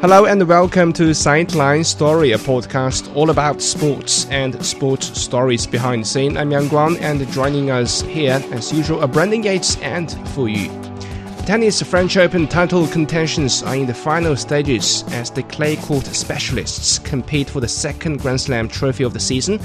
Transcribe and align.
Hello 0.00 0.26
and 0.26 0.46
welcome 0.48 0.92
to 0.92 1.12
Sideline 1.12 1.82
Story, 1.82 2.30
a 2.30 2.38
podcast 2.38 3.12
all 3.16 3.30
about 3.30 3.60
sports 3.60 4.26
and 4.26 4.64
sports 4.64 5.20
stories 5.20 5.66
behind 5.66 6.04
the 6.04 6.06
scene. 6.06 6.36
I'm 6.36 6.52
Yang 6.52 6.68
Guang, 6.68 7.00
and 7.00 7.26
joining 7.32 7.72
us 7.72 8.00
here, 8.02 8.40
as 8.52 8.72
usual, 8.72 9.00
are 9.02 9.08
Brandon 9.08 9.40
Gates 9.40 9.76
and 9.78 10.12
Fu 10.28 10.46
Yu. 10.46 10.87
Tennis 11.48 11.80
French 11.80 12.18
Open 12.18 12.46
title 12.46 12.86
contentions 12.88 13.62
are 13.62 13.74
in 13.74 13.86
the 13.86 13.94
final 13.94 14.36
stages 14.36 15.02
as 15.12 15.30
the 15.30 15.42
clay 15.44 15.76
court 15.76 16.04
specialists 16.04 16.98
compete 16.98 17.48
for 17.48 17.60
the 17.60 17.66
second 17.66 18.18
Grand 18.18 18.38
Slam 18.38 18.68
trophy 18.68 19.02
of 19.02 19.14
the 19.14 19.18
season. 19.18 19.58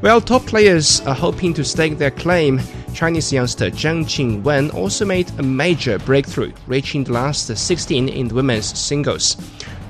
While 0.00 0.22
top 0.22 0.46
players 0.46 1.02
are 1.02 1.14
hoping 1.14 1.52
to 1.52 1.62
stake 1.62 1.98
their 1.98 2.10
claim, 2.10 2.58
Chinese 2.94 3.34
youngster 3.34 3.70
Zheng 3.70 4.06
Qinwen 4.06 4.72
also 4.72 5.04
made 5.04 5.30
a 5.38 5.42
major 5.42 5.98
breakthrough, 5.98 6.54
reaching 6.66 7.04
the 7.04 7.12
last 7.12 7.54
16 7.54 8.08
in 8.08 8.28
the 8.28 8.34
women's 8.34 8.78
singles. 8.78 9.36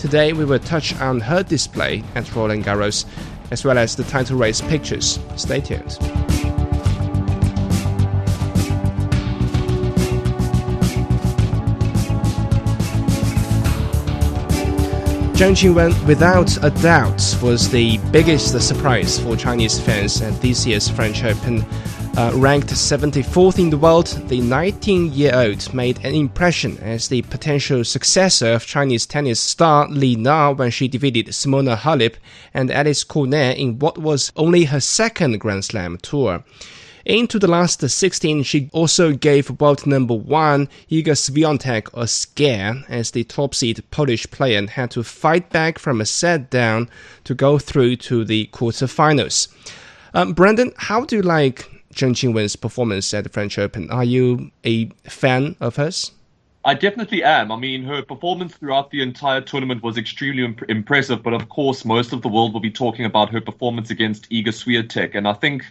Today 0.01 0.33
we 0.33 0.45
will 0.45 0.59
touch 0.59 1.01
on 1.01 1.21
her 1.21 1.45
display 1.45 2.02
at 2.16 2.35
Roland 2.35 2.65
Garros, 2.65 3.05
as 3.52 3.65
well 3.65 3.79
as 3.79 3.95
the 3.95 4.02
title 4.02 4.37
race 4.37 4.63
pictures. 4.63 5.21
Stay 5.37 5.60
tuned. 5.60 6.26
Zheng 15.37 15.53
Qinwen, 15.53 15.93
without 16.07 16.57
a 16.65 16.71
doubt, 16.71 17.37
was 17.43 17.69
the 17.69 17.99
biggest 18.11 18.59
surprise 18.67 19.19
for 19.19 19.37
Chinese 19.37 19.79
fans 19.79 20.23
at 20.23 20.41
this 20.41 20.67
year's 20.67 20.89
French 20.89 21.23
Open 21.25 21.63
uh, 22.17 22.33
ranked 22.35 22.69
74th 22.69 23.59
in 23.59 23.69
the 23.69 23.77
world, 23.77 24.07
the 24.29 24.41
19 24.41 25.13
year 25.13 25.35
old 25.35 25.75
made 25.75 26.03
an 26.03 26.15
impression 26.15 26.79
as 26.79 27.09
the 27.09 27.21
potential 27.21 27.85
successor 27.85 28.52
of 28.52 28.65
Chinese 28.65 29.05
tennis 29.05 29.38
star 29.38 29.87
Li 29.88 30.16
Na 30.16 30.52
when 30.52 30.71
she 30.71 30.88
defeated 30.88 31.27
Simona 31.27 31.77
Halep 31.77 32.15
and 32.55 32.71
Alizé 32.71 33.07
Cornet 33.07 33.59
in 33.59 33.79
what 33.79 33.99
was 33.99 34.32
only 34.37 34.65
her 34.65 34.80
second 34.80 35.38
Grand 35.38 35.66
Slam 35.66 35.99
tour. 35.99 36.43
Into 37.07 37.38
the 37.38 37.46
last 37.46 37.88
16, 37.88 38.43
she 38.43 38.68
also 38.73 39.12
gave 39.12 39.49
world 39.60 39.87
number 39.87 40.15
one 40.15 40.68
Iga 40.90 41.15
Swiatek 41.15 41.88
a 41.95 42.09
scare 42.09 42.82
as 42.88 43.13
the 43.13 43.23
top 43.23 43.54
seed 43.54 43.85
Polish 43.93 44.29
player 44.32 44.66
had 44.66 44.90
to 44.90 45.04
fight 45.04 45.51
back 45.51 45.79
from 45.79 46.01
a 46.01 46.04
set 46.04 46.51
down 46.51 46.90
to 47.23 47.32
go 47.32 47.59
through 47.60 47.95
to 47.96 48.24
the 48.24 48.51
quarterfinals. 48.52 49.46
Um, 50.15 50.32
Brandon, 50.32 50.73
how 50.79 51.04
do 51.04 51.15
you 51.15 51.23
like 51.23 51.71
Zheng 51.95 52.13
Qinwen's 52.13 52.57
performance 52.57 53.15
at 53.15 53.24
the 53.24 53.30
French 53.30 53.57
Open. 53.57 53.88
Are 53.91 54.04
you 54.04 54.51
a 54.65 54.87
fan 55.04 55.57
of 55.60 55.76
hers? 55.76 56.13
I 56.65 56.74
definitely 56.74 57.23
am. 57.23 57.52
I 57.52 57.57
mean, 57.57 57.85
her 57.85 58.02
performance 58.02 58.54
throughout 58.54 58.91
the 58.91 59.01
entire 59.01 59.41
tournament 59.41 59.82
was 59.85 59.96
extremely 59.96 60.45
imp- 60.45 60.68
impressive, 60.68 61.23
but 61.23 61.32
of 61.32 61.48
course, 61.48 61.85
most 61.85 62.13
of 62.13 62.23
the 62.23 62.29
world 62.29 62.52
will 62.52 62.60
be 62.60 62.70
talking 62.70 63.04
about 63.04 63.30
her 63.30 63.41
performance 63.41 63.91
against 63.91 64.28
Iga 64.31 64.48
Swiatek. 64.48 65.15
And 65.15 65.28
I 65.28 65.32
think, 65.32 65.65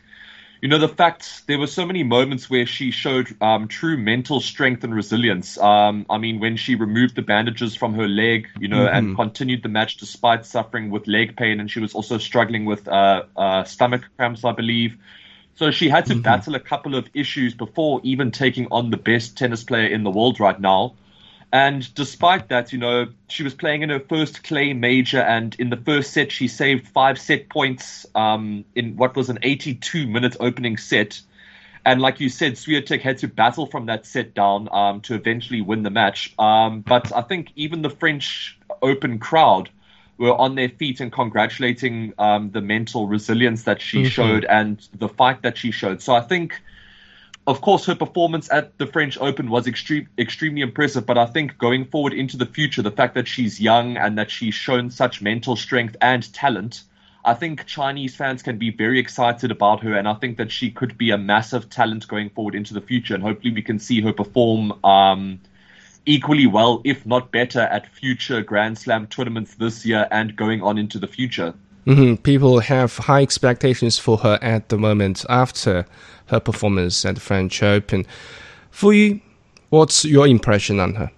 you 0.66 0.70
know, 0.70 0.80
the 0.80 0.90
fact 0.90 1.46
there 1.46 1.60
were 1.60 1.68
so 1.68 1.86
many 1.86 2.02
moments 2.02 2.50
where 2.50 2.66
she 2.66 2.90
showed 2.90 3.40
um, 3.40 3.68
true 3.68 3.98
mental 3.98 4.42
strength 4.42 4.84
and 4.84 4.96
resilience. 4.96 5.60
Um, 5.60 6.08
I 6.10 6.18
mean, 6.18 6.40
when 6.40 6.58
she 6.58 6.74
removed 6.74 7.14
the 7.14 7.22
bandages 7.22 7.76
from 7.76 7.94
her 7.94 8.08
leg, 8.08 8.48
you 8.60 8.68
know, 8.68 8.88
mm-hmm. 8.88 8.96
and 8.96 9.16
continued 9.16 9.62
the 9.62 9.70
match 9.70 9.98
despite 9.98 10.44
suffering 10.44 10.90
with 10.90 11.06
leg 11.06 11.38
pain, 11.38 11.60
and 11.60 11.70
she 11.70 11.80
was 11.80 11.94
also 11.94 12.18
struggling 12.18 12.66
with 12.66 12.88
uh, 12.88 13.26
uh, 13.38 13.64
stomach 13.66 14.06
cramps, 14.18 14.44
I 14.44 14.54
believe. 14.54 14.98
So 15.54 15.70
she 15.70 15.88
had 15.88 16.08
to 16.08 16.14
mm-hmm. 16.14 16.24
battle 16.24 16.56
a 16.56 16.60
couple 16.60 16.96
of 16.96 17.08
issues 17.14 17.54
before 17.54 18.02
even 18.02 18.32
taking 18.32 18.68
on 18.72 18.90
the 18.90 18.98
best 18.98 19.38
tennis 19.38 19.64
player 19.64 19.86
in 19.86 20.02
the 20.02 20.10
world 20.10 20.40
right 20.40 20.60
now. 20.60 20.96
And 21.56 21.96
despite 21.96 22.50
that, 22.50 22.74
you 22.74 22.80
know, 22.80 23.08
she 23.30 23.42
was 23.42 23.54
playing 23.54 23.82
in 23.82 23.88
her 23.90 24.02
first 24.02 24.44
clay 24.44 24.74
major, 24.74 25.22
and 25.22 25.56
in 25.58 25.70
the 25.70 25.78
first 25.78 26.12
set, 26.12 26.30
she 26.30 26.50
saved 26.50 26.86
five 26.86 27.18
set 27.18 27.48
points 27.48 28.06
um, 28.14 28.66
in 28.76 28.98
what 28.98 29.16
was 29.16 29.30
an 29.30 29.40
82 29.42 30.06
minute 30.06 30.36
opening 30.42 30.76
set. 30.76 31.22
And 31.86 32.02
like 32.02 32.20
you 32.20 32.28
said, 32.28 32.56
Swiatek 32.56 33.00
had 33.00 33.20
to 33.20 33.30
battle 33.30 33.68
from 33.68 33.86
that 33.86 34.06
set 34.06 34.34
down 34.34 34.68
um, 34.74 35.00
to 35.02 35.14
eventually 35.16 35.62
win 35.62 35.84
the 35.84 35.90
match. 35.90 36.38
Um, 36.38 36.82
but 36.82 37.16
I 37.16 37.22
think 37.22 37.54
even 37.56 37.84
the 37.84 37.90
French 37.90 38.60
Open 38.82 39.18
crowd 39.18 39.70
were 40.18 40.36
on 40.36 40.56
their 40.56 40.68
feet 40.68 41.00
and 41.00 41.10
congratulating 41.10 42.14
um, 42.18 42.52
the 42.52 42.60
mental 42.60 43.08
resilience 43.08 43.64
that 43.64 43.82
she 43.82 44.00
mm-hmm. 44.00 44.08
showed 44.10 44.44
and 44.44 44.86
the 44.94 45.08
fight 45.08 45.42
that 45.44 45.58
she 45.58 45.72
showed. 45.72 46.02
So 46.02 46.16
I 46.16 46.22
think, 46.22 46.62
of 47.48 47.62
course, 47.62 47.86
her 47.86 47.96
performance 47.96 48.52
at 48.52 48.78
the 48.80 48.88
French 48.88 49.18
Open 49.20 49.50
was 49.50 49.68
extreme, 49.68 50.10
extremely 50.18 50.62
impressive. 50.62 51.06
But 51.06 51.18
I 51.18 51.28
think 51.28 51.58
going 51.58 51.86
forward 51.86 52.14
into 52.14 52.38
the 52.38 52.46
future, 52.46 52.82
the 52.82 52.92
fact 52.92 53.14
that 53.16 53.28
she's 53.28 53.62
young 53.62 53.98
and 53.98 54.18
that 54.18 54.32
she's 54.32 54.56
shown 54.56 54.90
such 54.90 55.22
mental 55.22 55.56
strength 55.56 55.96
and 56.02 56.32
talent. 56.34 56.84
I 57.24 57.34
think 57.34 57.66
Chinese 57.66 58.16
fans 58.16 58.44
can 58.44 58.58
be 58.58 58.70
very 58.70 59.00
excited 59.00 59.50
about 59.50 59.82
her, 59.82 59.96
and 59.96 60.08
I 60.08 60.14
think 60.14 60.38
that 60.38 60.52
she 60.52 60.70
could 60.70 60.98
be 60.98 61.10
a 61.10 61.18
massive 61.18 61.70
talent 61.70 62.08
going 62.08 62.30
forward 62.30 62.54
into 62.54 62.74
the 62.74 62.82
future. 62.82 63.16
And 63.16 63.24
hopefully, 63.24 63.54
we 63.54 63.62
can 63.62 63.80
see 63.80 64.02
her 64.02 64.14
perform 64.14 64.84
um, 64.84 65.40
equally 66.06 66.48
well, 66.48 66.82
if 66.84 67.06
not 67.06 67.32
better, 67.32 67.62
at 67.62 67.88
future 67.88 68.42
Grand 68.42 68.78
Slam 68.78 69.08
tournaments 69.08 69.56
this 69.56 69.86
year 69.86 70.08
and 70.12 70.36
going 70.36 70.62
on 70.62 70.78
into 70.78 71.00
the 71.00 71.08
future. 71.08 71.54
Mm-hmm. 71.86 72.16
People 72.24 72.60
have 72.60 72.98
high 72.98 73.22
expectations 73.22 74.00
for 74.00 74.18
her 74.18 74.40
at 74.42 74.70
the 74.70 74.78
moment 74.78 75.24
after 75.30 75.86
her 76.28 76.40
performance 76.40 77.06
at 77.06 77.16
the 77.16 77.22
French 77.22 77.62
Open. 77.62 78.06
Yu, 78.82 79.22
what's 79.70 80.04
your 80.04 80.28
impression 80.28 80.80
on 80.80 80.96
her? 80.96 81.12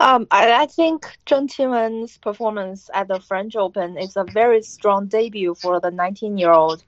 Um, 0.00 0.26
I, 0.32 0.62
I, 0.62 0.66
think 0.66 1.06
Zheng 1.26 1.48
Qinwen's 1.48 2.18
performance 2.18 2.90
at 2.92 3.06
the 3.06 3.20
French 3.20 3.54
Open 3.54 3.96
is 3.96 4.16
a 4.16 4.24
very 4.24 4.62
strong 4.62 5.06
debut 5.06 5.54
for 5.54 5.78
the 5.78 5.90
19-year-old 5.90 6.82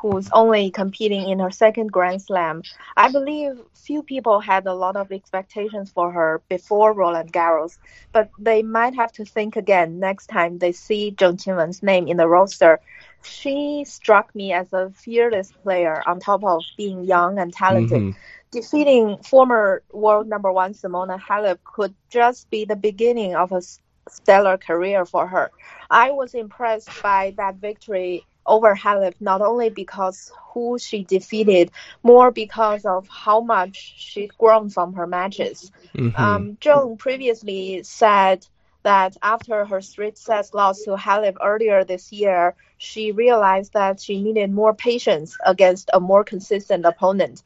who's 0.00 0.28
only 0.32 0.70
competing 0.70 1.28
in 1.28 1.38
her 1.38 1.50
second 1.50 1.92
Grand 1.92 2.22
Slam. 2.22 2.62
I 2.96 3.10
believe 3.10 3.58
few 3.74 4.02
people 4.02 4.40
had 4.40 4.66
a 4.66 4.74
lot 4.74 4.96
of 4.96 5.10
expectations 5.10 5.90
for 5.90 6.12
her 6.12 6.40
before 6.48 6.92
Roland 6.92 7.32
Garros, 7.32 7.78
but 8.12 8.30
they 8.38 8.62
might 8.62 8.94
have 8.94 9.12
to 9.12 9.24
think 9.24 9.56
again 9.56 9.98
next 9.98 10.28
time 10.28 10.58
they 10.58 10.72
see 10.72 11.12
Zheng 11.12 11.36
Qinwen's 11.36 11.82
name 11.82 12.06
in 12.06 12.16
the 12.16 12.28
roster. 12.28 12.80
She 13.24 13.84
struck 13.86 14.34
me 14.34 14.52
as 14.52 14.72
a 14.72 14.90
fearless 14.90 15.52
player 15.62 16.02
on 16.06 16.20
top 16.20 16.44
of 16.44 16.62
being 16.76 17.04
young 17.04 17.38
and 17.38 17.52
talented. 17.52 18.02
Mm-hmm. 18.02 18.18
Defeating 18.50 19.16
former 19.22 19.82
world 19.92 20.28
number 20.28 20.52
one 20.52 20.74
Simona 20.74 21.18
Halep 21.18 21.58
could 21.64 21.94
just 22.10 22.50
be 22.50 22.64
the 22.64 22.76
beginning 22.76 23.34
of 23.34 23.50
a 23.52 23.62
stellar 24.08 24.58
career 24.58 25.04
for 25.06 25.26
her. 25.26 25.50
I 25.90 26.10
was 26.10 26.34
impressed 26.34 26.90
by 27.02 27.34
that 27.36 27.56
victory 27.56 28.26
over 28.46 28.74
Halep 28.74 29.14
not 29.20 29.40
only 29.40 29.70
because 29.70 30.32
who 30.52 30.78
she 30.78 31.04
defeated, 31.04 31.70
more 32.02 32.30
because 32.30 32.84
of 32.84 33.08
how 33.08 33.40
much 33.40 33.94
she's 33.96 34.30
grown 34.32 34.68
from 34.68 34.94
her 34.94 35.06
matches. 35.06 35.70
Mm-hmm. 35.94 36.22
Um, 36.22 36.56
Zheng 36.60 36.98
previously 36.98 37.82
said 37.82 38.46
that 38.82 39.16
after 39.22 39.64
her 39.64 39.80
straight 39.80 40.18
sets 40.18 40.54
loss 40.54 40.82
to 40.82 40.96
Halep 40.96 41.36
earlier 41.42 41.84
this 41.84 42.12
year, 42.12 42.54
she 42.78 43.12
realized 43.12 43.72
that 43.74 44.00
she 44.00 44.20
needed 44.20 44.52
more 44.52 44.74
patience 44.74 45.36
against 45.46 45.90
a 45.92 46.00
more 46.00 46.24
consistent 46.24 46.84
opponent. 46.84 47.42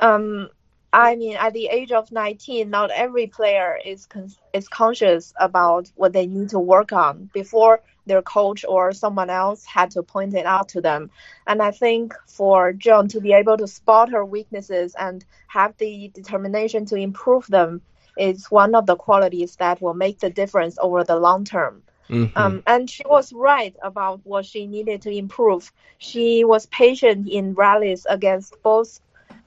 Um, 0.00 0.50
I 0.92 1.16
mean, 1.16 1.36
at 1.36 1.52
the 1.52 1.66
age 1.66 1.92
of 1.92 2.10
19, 2.10 2.70
not 2.70 2.90
every 2.90 3.26
player 3.26 3.78
is 3.84 4.06
con- 4.06 4.32
is 4.52 4.68
conscious 4.68 5.32
about 5.38 5.90
what 5.94 6.12
they 6.12 6.26
need 6.26 6.50
to 6.50 6.58
work 6.58 6.92
on 6.92 7.30
before 7.34 7.80
their 8.06 8.22
coach 8.22 8.64
or 8.66 8.92
someone 8.92 9.30
else 9.30 9.64
had 9.64 9.90
to 9.90 10.02
point 10.02 10.34
it 10.34 10.46
out 10.46 10.68
to 10.70 10.80
them. 10.80 11.10
And 11.46 11.60
I 11.60 11.72
think 11.72 12.14
for 12.26 12.72
Zheng 12.72 13.10
to 13.10 13.20
be 13.20 13.32
able 13.32 13.56
to 13.58 13.66
spot 13.66 14.10
her 14.10 14.24
weaknesses 14.24 14.94
and 14.98 15.24
have 15.48 15.76
the 15.76 16.10
determination 16.14 16.86
to 16.86 16.96
improve 16.96 17.46
them 17.48 17.82
is 18.16 18.50
one 18.50 18.74
of 18.74 18.86
the 18.86 18.96
qualities 18.96 19.56
that 19.56 19.82
will 19.82 19.94
make 19.94 20.20
the 20.20 20.30
difference 20.30 20.78
over 20.80 21.04
the 21.04 21.16
long 21.16 21.44
term. 21.44 21.82
Mm-hmm. 22.08 22.38
Um, 22.38 22.62
and 22.66 22.88
she 22.88 23.02
was 23.04 23.32
right 23.32 23.74
about 23.82 24.20
what 24.24 24.46
she 24.46 24.66
needed 24.66 25.02
to 25.02 25.10
improve. 25.10 25.72
She 25.98 26.44
was 26.44 26.66
patient 26.66 27.28
in 27.28 27.54
rallies 27.54 28.06
against 28.08 28.62
both 28.62 29.00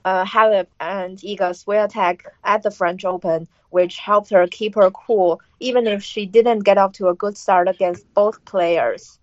uh, 0.10 0.26
Halep 0.26 0.68
and 0.80 1.18
Iga 1.20 1.50
Swiatek 1.62 2.22
at 2.44 2.64
the 2.64 2.72
French 2.72 3.06
Open, 3.06 3.48
which 3.70 3.98
helped 3.98 4.32
her 4.32 4.48
keep 4.48 4.74
her 4.76 4.90
cool, 4.90 5.40
even 5.60 5.86
if 5.86 6.02
she 6.04 6.26
didn't 6.26 6.62
get 6.70 6.80
off 6.80 6.94
to 6.94 7.10
a 7.10 7.14
good 7.24 7.38
start 7.38 7.68
against 7.68 8.12
both 8.16 8.44
players. 8.44 9.20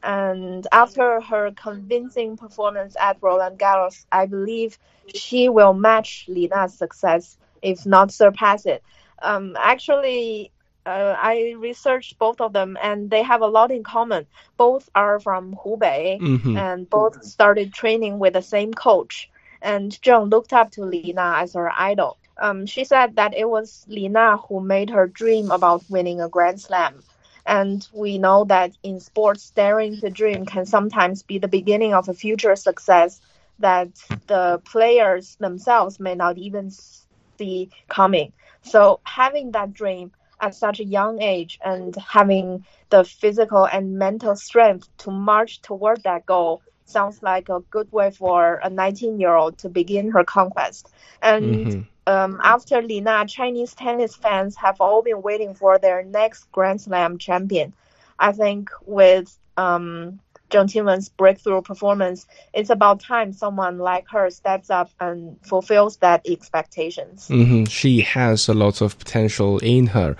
And 0.00 0.64
after 0.70 1.20
her 1.20 1.50
convincing 1.50 2.36
performance 2.36 2.94
at 3.00 3.18
Roland 3.20 3.58
Garros, 3.58 4.06
I 4.12 4.26
believe 4.26 4.78
she 5.12 5.48
will 5.48 5.74
match 5.74 6.26
Li 6.28 6.46
Na's 6.46 6.74
success, 6.74 7.36
if 7.60 7.84
not 7.84 8.12
surpass 8.12 8.64
it. 8.64 8.84
Um, 9.20 9.56
actually, 9.58 10.52
uh, 10.86 11.14
I 11.18 11.56
researched 11.58 12.16
both 12.20 12.40
of 12.40 12.52
them, 12.52 12.78
and 12.80 13.10
they 13.10 13.24
have 13.24 13.42
a 13.42 13.52
lot 13.58 13.72
in 13.72 13.82
common. 13.82 14.24
Both 14.56 14.88
are 14.94 15.18
from 15.18 15.56
Hubei, 15.56 16.20
mm-hmm. 16.20 16.56
and 16.56 16.88
both 16.88 17.24
started 17.24 17.74
training 17.74 18.20
with 18.20 18.34
the 18.34 18.46
same 18.54 18.72
coach 18.72 19.28
and 19.62 19.92
Zheng 19.92 20.30
looked 20.30 20.52
up 20.52 20.70
to 20.72 20.84
Li 20.84 21.12
Na 21.14 21.36
as 21.40 21.54
her 21.54 21.70
idol. 21.70 22.18
Um, 22.36 22.66
she 22.66 22.84
said 22.84 23.16
that 23.16 23.34
it 23.34 23.48
was 23.48 23.84
Li 23.88 24.08
Na 24.08 24.36
who 24.38 24.60
made 24.60 24.90
her 24.90 25.06
dream 25.06 25.50
about 25.50 25.84
winning 25.88 26.20
a 26.20 26.28
Grand 26.28 26.60
Slam. 26.60 27.02
And 27.46 27.86
we 27.92 28.18
know 28.18 28.44
that 28.44 28.76
in 28.82 29.00
sports, 29.00 29.50
daring 29.50 29.98
to 30.00 30.10
dream 30.10 30.44
can 30.46 30.66
sometimes 30.66 31.22
be 31.22 31.38
the 31.38 31.48
beginning 31.48 31.94
of 31.94 32.08
a 32.08 32.14
future 32.14 32.54
success 32.56 33.20
that 33.58 33.88
the 34.26 34.60
players 34.64 35.36
themselves 35.36 35.98
may 35.98 36.14
not 36.14 36.38
even 36.38 36.70
see 36.70 37.70
coming. 37.88 38.32
So 38.62 39.00
having 39.04 39.52
that 39.52 39.72
dream 39.72 40.12
at 40.40 40.54
such 40.54 40.80
a 40.80 40.84
young 40.84 41.20
age 41.22 41.58
and 41.64 41.94
having 41.96 42.64
the 42.90 43.04
physical 43.04 43.64
and 43.66 43.98
mental 43.98 44.36
strength 44.36 44.88
to 44.98 45.10
march 45.10 45.60
toward 45.62 46.02
that 46.04 46.26
goal 46.26 46.62
sounds 46.88 47.22
like 47.22 47.48
a 47.48 47.60
good 47.70 47.90
way 47.92 48.10
for 48.10 48.60
a 48.62 48.70
19 48.70 49.20
year 49.20 49.34
old 49.34 49.58
to 49.58 49.68
begin 49.68 50.10
her 50.10 50.24
conquest. 50.24 50.90
And 51.22 51.44
mm-hmm. 51.44 51.80
um, 52.06 52.40
after 52.42 52.82
Li 52.82 53.00
Na, 53.00 53.24
Chinese 53.24 53.74
tennis 53.74 54.14
fans 54.14 54.56
have 54.56 54.80
all 54.80 55.02
been 55.02 55.22
waiting 55.22 55.54
for 55.54 55.78
their 55.78 56.02
next 56.02 56.50
Grand 56.52 56.80
Slam 56.80 57.18
champion. 57.18 57.72
I 58.18 58.32
think 58.32 58.70
with 58.86 59.36
um, 59.56 60.20
Zheng 60.50 60.66
Qinwen's 60.66 61.08
breakthrough 61.08 61.62
performance, 61.62 62.26
it's 62.52 62.70
about 62.70 63.00
time 63.00 63.32
someone 63.32 63.78
like 63.78 64.08
her 64.08 64.30
steps 64.30 64.70
up 64.70 64.90
and 65.00 65.36
fulfills 65.44 65.98
that 65.98 66.26
expectations. 66.26 67.28
Mm-hmm. 67.28 67.64
She 67.64 68.00
has 68.00 68.48
a 68.48 68.54
lot 68.54 68.80
of 68.80 68.98
potential 68.98 69.58
in 69.58 69.88
her. 69.88 70.16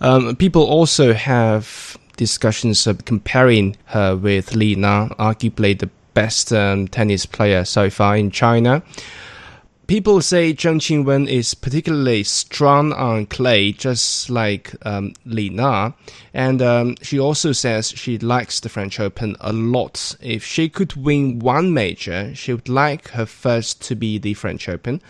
Um, 0.00 0.36
people 0.36 0.62
also 0.64 1.12
have 1.14 1.96
discussions 2.16 2.86
of 2.86 3.04
comparing 3.04 3.76
her 3.86 4.16
with 4.16 4.54
Li 4.54 4.74
Na, 4.74 5.08
arguably 5.18 5.78
the 5.78 5.90
best 6.16 6.50
um, 6.50 6.88
tennis 6.88 7.26
player 7.26 7.62
so 7.64 7.90
far 7.90 8.16
in 8.16 8.30
China. 8.30 8.82
People 9.86 10.20
say 10.20 10.52
Zheng 10.52 10.80
Qinwen 10.80 11.28
is 11.28 11.54
particularly 11.54 12.24
strong 12.24 12.92
on 12.92 13.26
clay, 13.26 13.70
just 13.70 14.28
like 14.30 14.74
um, 14.84 15.12
Li 15.26 15.50
Na. 15.50 15.92
And 16.34 16.60
um, 16.60 16.96
she 17.02 17.20
also 17.20 17.52
says 17.52 17.90
she 17.90 18.18
likes 18.18 18.58
the 18.58 18.68
French 18.68 18.98
Open 18.98 19.36
a 19.40 19.52
lot. 19.52 20.16
If 20.20 20.42
she 20.44 20.68
could 20.68 20.94
win 20.96 21.38
one 21.38 21.72
major, 21.72 22.34
she 22.34 22.52
would 22.52 22.68
like 22.68 23.10
her 23.10 23.26
first 23.26 23.80
to 23.82 23.94
be 23.94 24.18
the 24.18 24.34
French 24.34 24.68
Open. 24.68 25.00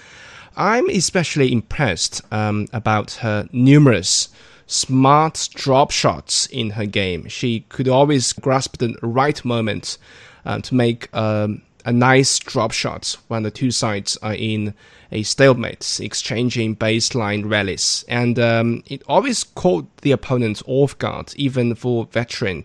I'm 0.56 0.90
especially 0.90 1.52
impressed 1.52 2.20
um, 2.32 2.66
about 2.72 3.12
her 3.22 3.48
numerous 3.52 4.28
smart 4.66 5.48
drop 5.54 5.90
shots 5.92 6.46
in 6.46 6.70
her 6.70 6.86
game. 6.86 7.28
She 7.28 7.60
could 7.68 7.88
always 7.88 8.32
grasp 8.32 8.78
the 8.78 8.94
right 9.00 9.42
moment 9.44 9.96
uh, 10.46 10.60
to 10.60 10.74
make 10.74 11.14
um, 11.14 11.60
a 11.84 11.92
nice 11.92 12.38
drop 12.38 12.72
shot 12.72 13.16
when 13.28 13.42
the 13.42 13.50
two 13.50 13.70
sides 13.70 14.16
are 14.22 14.34
in 14.34 14.72
a 15.12 15.22
stalemate, 15.22 16.00
exchanging 16.00 16.74
baseline 16.74 17.48
rallies. 17.48 18.04
And 18.08 18.38
um, 18.38 18.82
it 18.86 19.02
always 19.06 19.44
caught 19.44 19.98
the 19.98 20.12
opponent 20.12 20.62
off 20.66 20.96
guard, 20.98 21.34
even 21.36 21.74
for 21.74 22.06
veteran 22.06 22.64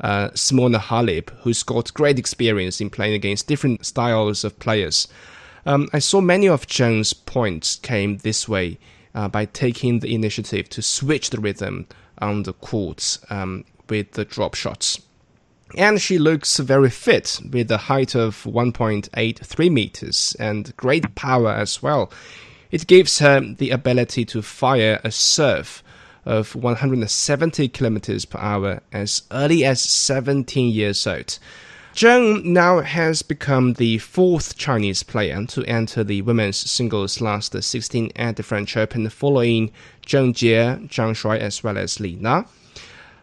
uh, 0.00 0.30
Simona 0.30 1.30
who's 1.42 1.62
got 1.62 1.94
great 1.94 2.18
experience 2.18 2.80
in 2.80 2.90
playing 2.90 3.14
against 3.14 3.46
different 3.46 3.84
styles 3.84 4.44
of 4.44 4.58
players. 4.58 5.08
Um, 5.66 5.88
I 5.92 5.98
saw 5.98 6.20
many 6.20 6.48
of 6.48 6.66
Zheng's 6.66 7.12
points 7.12 7.76
came 7.76 8.18
this 8.18 8.48
way 8.48 8.78
uh, 9.14 9.28
by 9.28 9.44
taking 9.44 10.00
the 10.00 10.14
initiative 10.14 10.68
to 10.70 10.82
switch 10.82 11.30
the 11.30 11.40
rhythm 11.40 11.86
on 12.18 12.44
the 12.44 12.54
courts 12.54 13.18
um, 13.28 13.64
with 13.88 14.12
the 14.12 14.24
drop 14.24 14.54
shots. 14.54 15.00
And 15.76 16.00
she 16.00 16.18
looks 16.18 16.58
very 16.58 16.90
fit 16.90 17.40
with 17.50 17.70
a 17.70 17.76
height 17.76 18.14
of 18.14 18.44
1.83 18.44 19.70
meters 19.70 20.36
and 20.38 20.76
great 20.76 21.14
power 21.14 21.50
as 21.50 21.82
well. 21.82 22.10
It 22.70 22.86
gives 22.86 23.18
her 23.18 23.40
the 23.40 23.70
ability 23.70 24.24
to 24.26 24.42
fire 24.42 25.00
a 25.04 25.10
serve 25.10 25.82
of 26.24 26.54
170 26.54 27.68
kilometers 27.68 28.24
per 28.24 28.38
hour 28.38 28.80
as 28.92 29.22
early 29.30 29.64
as 29.64 29.80
17 29.80 30.70
years 30.70 31.06
old. 31.06 31.38
Zheng 31.94 32.44
now 32.44 32.80
has 32.80 33.22
become 33.22 33.74
the 33.74 33.98
fourth 33.98 34.56
Chinese 34.56 35.02
player 35.02 35.44
to 35.46 35.64
enter 35.64 36.04
the 36.04 36.22
women's 36.22 36.56
singles 36.56 37.20
last 37.20 37.60
16 37.60 38.12
at 38.14 38.36
the 38.36 38.44
French 38.44 38.76
Open, 38.76 39.08
following 39.10 39.72
Zheng 40.06 40.32
Jie, 40.32 40.86
Zhang 40.88 41.14
Shuai, 41.14 41.38
as 41.38 41.64
well 41.64 41.76
as 41.76 41.98
Li 41.98 42.16
Na. 42.20 42.44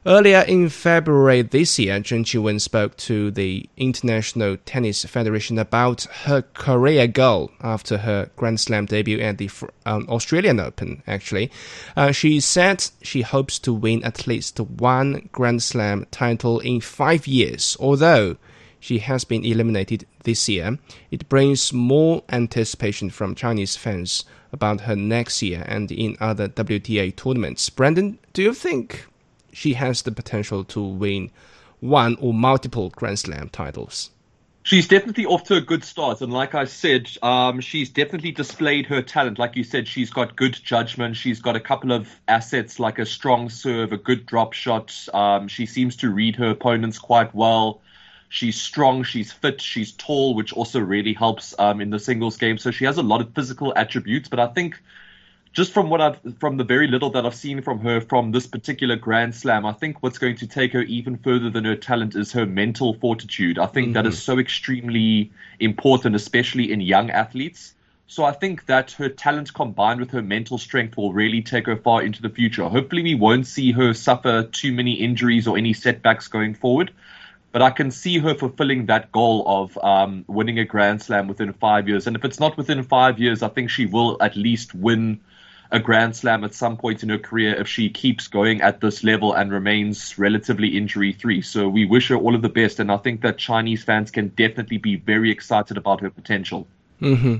Earlier 0.05 0.41
in 0.41 0.69
February 0.69 1.41
this 1.41 1.77
year, 1.79 1.99
Zheng 1.99 2.23
Qinwen 2.23 2.61
spoke 2.61 2.95
to 2.97 3.31
the 3.31 3.67
International 3.75 4.55
Tennis 4.65 5.03
Federation 5.03 5.57
about 5.57 6.03
her 6.23 6.43
career 6.53 7.07
goal 7.07 7.51
after 7.61 7.97
her 7.97 8.29
Grand 8.35 8.59
Slam 8.59 8.85
debut 8.85 9.19
at 9.19 9.37
the 9.37 9.49
um, 9.85 10.05
Australian 10.07 10.59
Open, 10.59 11.03
actually. 11.07 11.51
Uh, 11.95 12.11
she 12.11 12.39
said 12.39 12.85
she 13.01 13.21
hopes 13.21 13.59
to 13.59 13.73
win 13.73 14.03
at 14.03 14.27
least 14.27 14.59
one 14.59 15.29
Grand 15.31 15.63
Slam 15.63 16.05
title 16.11 16.59
in 16.59 16.79
five 16.79 17.27
years, 17.27 17.75
although 17.79 18.37
she 18.79 18.99
has 18.99 19.25
been 19.25 19.43
eliminated 19.43 20.05
this 20.23 20.47
year. 20.47 20.77
It 21.11 21.27
brings 21.27 21.73
more 21.73 22.23
anticipation 22.29 23.09
from 23.09 23.35
Chinese 23.35 23.75
fans 23.75 24.23
about 24.53 24.81
her 24.81 24.95
next 24.95 25.41
year 25.41 25.65
and 25.67 25.91
in 25.91 26.15
other 26.21 26.47
WTA 26.47 27.15
tournaments. 27.15 27.69
Brandon, 27.69 28.19
do 28.33 28.43
you 28.43 28.53
think 28.53 29.07
she 29.57 29.73
has 29.73 30.03
the 30.03 30.11
potential 30.11 30.63
to 30.63 30.79
win 30.79 31.31
one 31.79 32.15
or 32.21 32.31
multiple 32.31 32.91
Grand 32.91 33.17
Slam 33.17 33.49
titles. 33.49 34.11
She's 34.61 34.87
definitely 34.87 35.25
off 35.25 35.45
to 35.45 35.55
a 35.55 35.61
good 35.61 35.83
start, 35.83 36.21
and 36.21 36.31
like 36.31 36.53
I 36.53 36.65
said, 36.65 37.09
um, 37.23 37.59
she's 37.61 37.89
definitely 37.89 38.31
displayed 38.31 38.85
her 38.85 39.01
talent. 39.01 39.39
Like 39.39 39.55
you 39.55 39.63
said, 39.63 39.87
she's 39.87 40.11
got 40.11 40.35
good 40.35 40.53
judgment. 40.63 41.15
She's 41.15 41.41
got 41.41 41.55
a 41.55 41.59
couple 41.59 41.91
of 41.91 42.07
assets 42.27 42.79
like 42.79 42.99
a 42.99 43.05
strong 43.05 43.49
serve, 43.49 43.93
a 43.93 43.97
good 43.97 44.27
drop 44.27 44.53
shot. 44.53 44.93
Um, 45.11 45.47
she 45.47 45.65
seems 45.65 45.95
to 45.97 46.11
read 46.11 46.35
her 46.35 46.49
opponents 46.49 46.99
quite 46.99 47.33
well. 47.33 47.81
She's 48.29 48.61
strong, 48.61 49.03
she's 49.03 49.31
fit, 49.31 49.59
she's 49.61 49.93
tall, 49.93 50.35
which 50.35 50.53
also 50.53 50.81
really 50.81 51.13
helps 51.13 51.55
um, 51.57 51.81
in 51.81 51.89
the 51.89 51.99
singles 51.99 52.37
game. 52.37 52.59
So 52.59 52.69
she 52.69 52.85
has 52.85 52.97
a 52.97 53.03
lot 53.03 53.21
of 53.21 53.33
physical 53.33 53.73
attributes, 53.75 54.27
but 54.27 54.39
I 54.39 54.47
think 54.47 54.79
just 55.57 55.73
from 55.73 55.89
what 55.89 55.99
I've 55.99 56.19
from 56.37 56.57
the 56.57 56.63
very 56.63 56.85
little 56.85 57.09
that 57.09 57.25
I've 57.25 57.33
seen 57.33 57.63
from 57.63 57.79
her 57.79 57.99
from 57.99 58.31
this 58.31 58.45
particular 58.45 58.95
Grand 58.95 59.33
Slam, 59.33 59.65
I 59.65 59.73
think 59.73 60.03
what's 60.03 60.19
going 60.19 60.35
to 60.35 60.45
take 60.45 60.71
her 60.73 60.83
even 60.83 61.17
further 61.17 61.49
than 61.49 61.65
her 61.65 61.75
talent 61.75 62.15
is 62.15 62.31
her 62.33 62.45
mental 62.45 62.93
fortitude. 62.93 63.57
I 63.57 63.65
think 63.65 63.87
mm-hmm. 63.87 63.93
that 63.93 64.05
is 64.05 64.21
so 64.21 64.37
extremely 64.37 65.31
important, 65.59 66.15
especially 66.15 66.71
in 66.71 66.79
young 66.79 67.09
athletes. 67.09 67.73
So 68.05 68.23
I 68.23 68.33
think 68.33 68.67
that 68.67 68.91
her 68.91 69.09
talent 69.09 69.51
combined 69.51 69.99
with 69.99 70.11
her 70.11 70.21
mental 70.21 70.59
strength 70.59 70.95
will 70.95 71.11
really 71.11 71.41
take 71.41 71.65
her 71.65 71.75
far 71.75 72.03
into 72.03 72.21
the 72.21 72.29
future. 72.29 72.69
Hopefully, 72.69 73.01
we 73.01 73.15
won't 73.15 73.47
see 73.47 73.71
her 73.71 73.95
suffer 73.95 74.43
too 74.43 74.71
many 74.71 74.93
injuries 74.93 75.47
or 75.47 75.57
any 75.57 75.73
setbacks 75.73 76.27
going 76.27 76.53
forward. 76.53 76.91
But 77.51 77.63
I 77.63 77.71
can 77.71 77.89
see 77.89 78.19
her 78.19 78.35
fulfilling 78.35 78.85
that 78.85 79.11
goal 79.11 79.43
of 79.47 79.75
um, 79.83 80.23
winning 80.27 80.59
a 80.59 80.65
Grand 80.65 81.01
Slam 81.01 81.27
within 81.27 81.51
five 81.53 81.87
years. 81.87 82.05
And 82.05 82.15
if 82.15 82.23
it's 82.23 82.39
not 82.39 82.57
within 82.57 82.83
five 82.83 83.17
years, 83.17 83.41
I 83.41 83.47
think 83.47 83.71
she 83.71 83.87
will 83.87 84.17
at 84.21 84.35
least 84.35 84.75
win 84.75 85.19
a 85.71 85.79
Grand 85.79 86.15
Slam 86.15 86.43
at 86.43 86.53
some 86.53 86.77
point 86.77 87.03
in 87.03 87.09
her 87.09 87.17
career 87.17 87.55
if 87.55 87.67
she 87.67 87.89
keeps 87.89 88.27
going 88.27 88.61
at 88.61 88.81
this 88.81 89.03
level 89.03 89.33
and 89.33 89.51
remains 89.51 90.17
relatively 90.17 90.77
injury 90.77 91.13
free. 91.13 91.41
So 91.41 91.67
we 91.67 91.85
wish 91.85 92.07
her 92.09 92.15
all 92.15 92.35
of 92.35 92.41
the 92.41 92.49
best, 92.49 92.79
and 92.79 92.91
I 92.91 92.97
think 92.97 93.21
that 93.21 93.37
Chinese 93.37 93.83
fans 93.83 94.11
can 94.11 94.29
definitely 94.29 94.77
be 94.77 94.95
very 94.95 95.31
excited 95.31 95.77
about 95.77 96.01
her 96.01 96.09
potential. 96.09 96.67
Mm-hmm. 97.01 97.37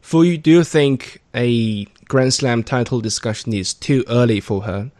Fu 0.00 0.22
Yu, 0.22 0.38
do 0.38 0.50
you 0.50 0.64
think 0.64 1.20
a 1.34 1.84
Grand 2.06 2.32
Slam 2.32 2.62
title 2.62 3.00
discussion 3.00 3.52
is 3.52 3.74
too 3.74 4.04
early 4.08 4.40
for 4.40 4.62
her? 4.62 4.90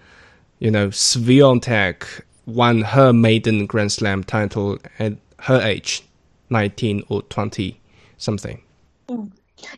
You 0.58 0.70
know, 0.70 0.88
Swiatek 0.88 2.22
won 2.44 2.82
her 2.82 3.12
maiden 3.12 3.66
Grand 3.66 3.92
Slam 3.92 4.24
title 4.24 4.78
at 4.98 5.14
her 5.40 5.60
age, 5.60 6.02
19 6.50 7.04
or 7.08 7.22
20 7.22 7.80
something. 8.18 8.62
Mm. 9.08 9.30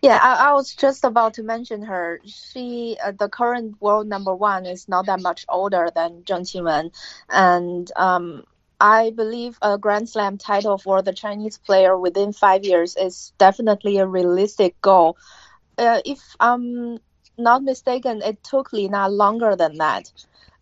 Yeah, 0.02 0.18
I, 0.20 0.48
I, 0.48 0.52
was 0.54 0.74
just 0.74 1.04
about 1.04 1.34
to 1.34 1.42
mention 1.42 1.82
her. 1.82 2.20
She, 2.24 2.96
uh, 3.02 3.12
the 3.12 3.28
current 3.28 3.80
world 3.80 4.08
number 4.08 4.34
one, 4.34 4.66
is 4.66 4.88
not 4.88 5.06
that 5.06 5.20
much 5.20 5.46
older 5.48 5.90
than 5.94 6.22
Zheng 6.22 6.42
Qinwen, 6.42 6.90
and 7.28 7.90
um, 7.94 8.44
I 8.80 9.10
believe 9.10 9.58
a 9.62 9.78
Grand 9.78 10.08
Slam 10.08 10.38
title 10.38 10.78
for 10.78 11.02
the 11.02 11.12
Chinese 11.12 11.58
player 11.58 11.96
within 11.96 12.32
five 12.32 12.64
years 12.64 12.96
is 12.96 13.32
definitely 13.38 13.98
a 13.98 14.06
realistic 14.06 14.80
goal. 14.80 15.16
Uh, 15.76 16.00
if 16.04 16.20
I'm 16.40 16.98
not 17.36 17.62
mistaken, 17.62 18.22
it 18.22 18.42
took 18.42 18.72
Li 18.72 18.88
Na 18.88 19.06
longer 19.06 19.54
than 19.56 19.78
that. 19.78 20.10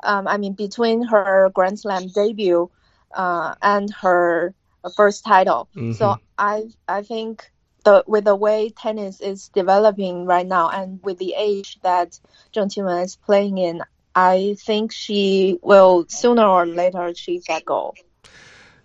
Um, 0.02 0.28
I 0.28 0.36
mean, 0.36 0.52
between 0.52 1.02
her 1.02 1.50
Grand 1.54 1.80
Slam 1.80 2.08
debut 2.08 2.70
uh, 3.14 3.54
and 3.62 3.92
her 3.94 4.54
first 4.94 5.24
title. 5.24 5.68
Mm-hmm. 5.74 5.92
So 5.92 6.16
I 6.38 6.68
I 6.86 7.02
think 7.02 7.50
the 7.86 8.04
with 8.06 8.24
the 8.24 8.34
way 8.34 8.68
tennis 8.68 9.20
is 9.20 9.48
developing 9.48 10.26
right 10.26 10.46
now 10.46 10.68
and 10.68 11.00
with 11.04 11.18
the 11.18 11.34
age 11.38 11.78
that 11.82 12.18
Zheng 12.52 12.68
Qinwen 12.72 13.04
is 13.04 13.16
playing 13.16 13.58
in, 13.58 13.82
I 14.14 14.56
think 14.58 14.92
she 14.92 15.58
will 15.62 16.04
sooner 16.08 16.44
or 16.44 16.66
later 16.66 17.04
achieve 17.04 17.44
that 17.46 17.64
goal. 17.64 17.94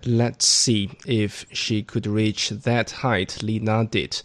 Let's 0.05 0.47
see 0.47 0.91
if 1.05 1.45
she 1.51 1.81
could 1.83 2.05
reach 2.05 2.49
that 2.49 2.91
height 2.91 3.41
Li 3.41 3.59
Na 3.59 3.83
did. 3.83 4.21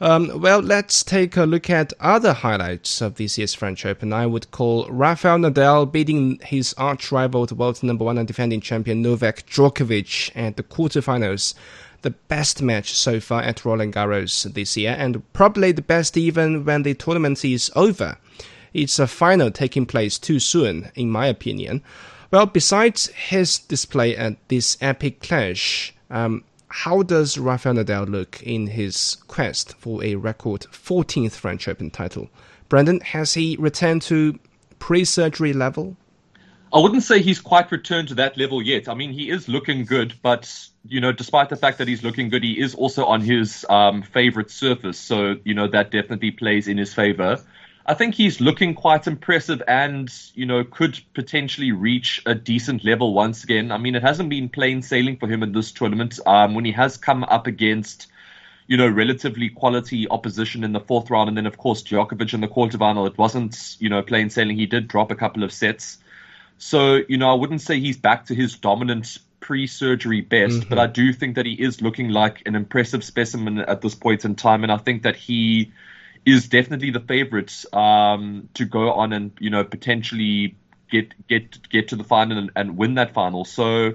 Um, 0.00 0.40
well, 0.40 0.60
let's 0.60 1.04
take 1.04 1.36
a 1.36 1.44
look 1.44 1.70
at 1.70 1.92
other 2.00 2.32
highlights 2.32 3.00
of 3.00 3.14
this 3.14 3.38
year's 3.38 3.54
French 3.54 3.86
Open. 3.86 4.12
I 4.12 4.26
would 4.26 4.50
call 4.50 4.88
Rafael 4.88 5.38
Nadal 5.38 5.90
beating 5.90 6.40
his 6.44 6.74
arch 6.76 7.12
rival, 7.12 7.46
the 7.46 7.54
world 7.54 7.82
number 7.82 8.04
one 8.04 8.18
and 8.18 8.26
defending 8.26 8.60
champion 8.60 9.02
Novak 9.02 9.46
Djokovic 9.46 10.32
at 10.34 10.56
the 10.56 10.64
quarterfinals. 10.64 11.54
The 12.02 12.10
best 12.10 12.60
match 12.60 12.92
so 12.92 13.18
far 13.18 13.42
at 13.42 13.64
Roland 13.64 13.94
Garros 13.94 14.52
this 14.52 14.76
year, 14.76 14.94
and 14.98 15.22
probably 15.32 15.72
the 15.72 15.80
best 15.80 16.16
even 16.16 16.64
when 16.64 16.82
the 16.82 16.94
tournament 16.94 17.44
is 17.44 17.70
over. 17.74 18.18
It's 18.74 18.98
a 18.98 19.06
final 19.06 19.50
taking 19.50 19.86
place 19.86 20.18
too 20.18 20.40
soon, 20.40 20.90
in 20.96 21.10
my 21.10 21.28
opinion. 21.28 21.82
Well, 22.30 22.46
besides 22.46 23.06
his 23.06 23.58
display 23.58 24.16
at 24.16 24.36
this 24.48 24.76
epic 24.80 25.20
clash, 25.20 25.94
um, 26.10 26.42
how 26.74 27.04
does 27.04 27.38
Rafael 27.38 27.76
Nadal 27.76 28.08
look 28.08 28.42
in 28.42 28.66
his 28.66 29.18
quest 29.28 29.76
for 29.76 30.02
a 30.02 30.16
record 30.16 30.62
14th 30.72 31.30
French 31.30 31.68
Open 31.68 31.88
title? 31.88 32.28
Brandon, 32.68 32.98
has 33.00 33.34
he 33.34 33.56
returned 33.60 34.02
to 34.02 34.40
pre 34.80 35.04
surgery 35.04 35.52
level? 35.52 35.96
I 36.72 36.80
wouldn't 36.80 37.04
say 37.04 37.22
he's 37.22 37.40
quite 37.40 37.70
returned 37.70 38.08
to 38.08 38.16
that 38.16 38.36
level 38.36 38.60
yet. 38.60 38.88
I 38.88 38.94
mean, 38.94 39.12
he 39.12 39.30
is 39.30 39.48
looking 39.48 39.84
good, 39.84 40.14
but 40.20 40.52
you 40.88 41.00
know, 41.00 41.12
despite 41.12 41.48
the 41.48 41.56
fact 41.56 41.78
that 41.78 41.86
he's 41.86 42.02
looking 42.02 42.28
good, 42.28 42.42
he 42.42 42.58
is 42.58 42.74
also 42.74 43.04
on 43.04 43.20
his 43.20 43.64
um, 43.70 44.02
favorite 44.02 44.50
surface. 44.50 44.98
So 44.98 45.36
you 45.44 45.54
know 45.54 45.68
that 45.68 45.92
definitely 45.92 46.32
plays 46.32 46.66
in 46.66 46.76
his 46.76 46.92
favor. 46.92 47.40
I 47.86 47.94
think 47.94 48.14
he's 48.14 48.40
looking 48.40 48.74
quite 48.74 49.06
impressive 49.06 49.62
and, 49.68 50.10
you 50.34 50.46
know, 50.46 50.64
could 50.64 50.98
potentially 51.12 51.72
reach 51.72 52.22
a 52.24 52.34
decent 52.34 52.82
level 52.82 53.12
once 53.12 53.44
again. 53.44 53.70
I 53.70 53.76
mean, 53.76 53.94
it 53.94 54.02
hasn't 54.02 54.30
been 54.30 54.48
plain 54.48 54.80
sailing 54.80 55.18
for 55.18 55.28
him 55.28 55.42
in 55.42 55.52
this 55.52 55.70
tournament. 55.70 56.18
Um, 56.24 56.54
when 56.54 56.64
he 56.64 56.72
has 56.72 56.96
come 56.96 57.24
up 57.24 57.46
against, 57.46 58.06
you 58.68 58.78
know, 58.78 58.88
relatively 58.88 59.50
quality 59.50 60.08
opposition 60.08 60.64
in 60.64 60.72
the 60.72 60.80
fourth 60.80 61.10
round, 61.10 61.28
and 61.28 61.36
then, 61.36 61.44
of 61.44 61.58
course, 61.58 61.82
Djokovic 61.82 62.32
in 62.32 62.40
the 62.40 62.48
quarterfinal, 62.48 63.06
it 63.06 63.18
wasn't, 63.18 63.76
you 63.78 63.90
know, 63.90 64.00
plain 64.00 64.30
sailing. 64.30 64.56
He 64.56 64.66
did 64.66 64.88
drop 64.88 65.10
a 65.10 65.14
couple 65.14 65.42
of 65.42 65.52
sets. 65.52 65.98
So, 66.56 67.02
you 67.06 67.18
know, 67.18 67.30
I 67.30 67.34
wouldn't 67.34 67.60
say 67.60 67.80
he's 67.80 67.98
back 67.98 68.26
to 68.26 68.34
his 68.34 68.56
dominant 68.56 69.18
pre 69.40 69.66
surgery 69.66 70.22
best, 70.22 70.60
mm-hmm. 70.60 70.68
but 70.70 70.78
I 70.78 70.86
do 70.86 71.12
think 71.12 71.34
that 71.34 71.44
he 71.44 71.52
is 71.52 71.82
looking 71.82 72.08
like 72.08 72.40
an 72.46 72.54
impressive 72.54 73.04
specimen 73.04 73.58
at 73.58 73.82
this 73.82 73.94
point 73.94 74.24
in 74.24 74.36
time. 74.36 74.62
And 74.62 74.72
I 74.72 74.78
think 74.78 75.02
that 75.02 75.16
he 75.16 75.70
is 76.26 76.48
definitely 76.48 76.90
the 76.90 77.00
favorites 77.00 77.66
um, 77.72 78.48
to 78.54 78.64
go 78.64 78.92
on 78.92 79.12
and 79.12 79.32
you 79.40 79.50
know 79.50 79.64
potentially 79.64 80.56
get 80.90 81.26
get 81.26 81.68
get 81.68 81.88
to 81.88 81.96
the 81.96 82.04
final 82.04 82.38
and, 82.38 82.50
and, 82.56 82.76
win 82.76 82.94
that 82.94 83.12
final. 83.12 83.44
So 83.44 83.94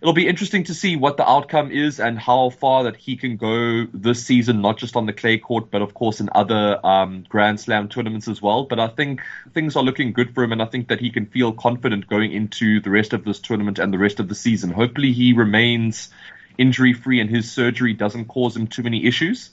it'll 0.00 0.14
be 0.14 0.26
interesting 0.26 0.64
to 0.64 0.74
see 0.74 0.96
what 0.96 1.16
the 1.16 1.28
outcome 1.28 1.70
is 1.70 2.00
and 2.00 2.18
how 2.18 2.50
far 2.50 2.84
that 2.84 2.96
he 2.96 3.16
can 3.16 3.36
go 3.36 3.86
this 3.92 4.24
season, 4.24 4.62
not 4.62 4.78
just 4.78 4.96
on 4.96 5.06
the 5.06 5.12
clay 5.12 5.38
court, 5.38 5.70
but 5.70 5.82
of 5.82 5.92
course 5.92 6.20
in 6.20 6.30
other 6.34 6.84
um, 6.84 7.24
Grand 7.28 7.60
Slam 7.60 7.88
tournaments 7.88 8.28
as 8.28 8.40
well. 8.40 8.64
But 8.64 8.80
I 8.80 8.88
think 8.88 9.20
things 9.52 9.76
are 9.76 9.82
looking 9.82 10.12
good 10.12 10.34
for 10.34 10.42
him, 10.42 10.52
and 10.52 10.62
I 10.62 10.66
think 10.66 10.88
that 10.88 11.00
he 11.00 11.10
can 11.10 11.26
feel 11.26 11.52
confident 11.52 12.08
going 12.08 12.32
into 12.32 12.80
the 12.80 12.90
rest 12.90 13.12
of 13.12 13.24
this 13.24 13.40
tournament 13.40 13.78
and 13.78 13.92
the 13.92 13.98
rest 13.98 14.20
of 14.20 14.28
the 14.28 14.34
season. 14.34 14.70
Hopefully, 14.70 15.12
he 15.12 15.32
remains 15.32 16.08
injury 16.58 16.92
free 16.92 17.20
and 17.20 17.30
his 17.30 17.50
surgery 17.50 17.94
doesn't 17.94 18.26
cause 18.26 18.54
him 18.54 18.66
too 18.66 18.82
many 18.82 19.06
issues. 19.06 19.50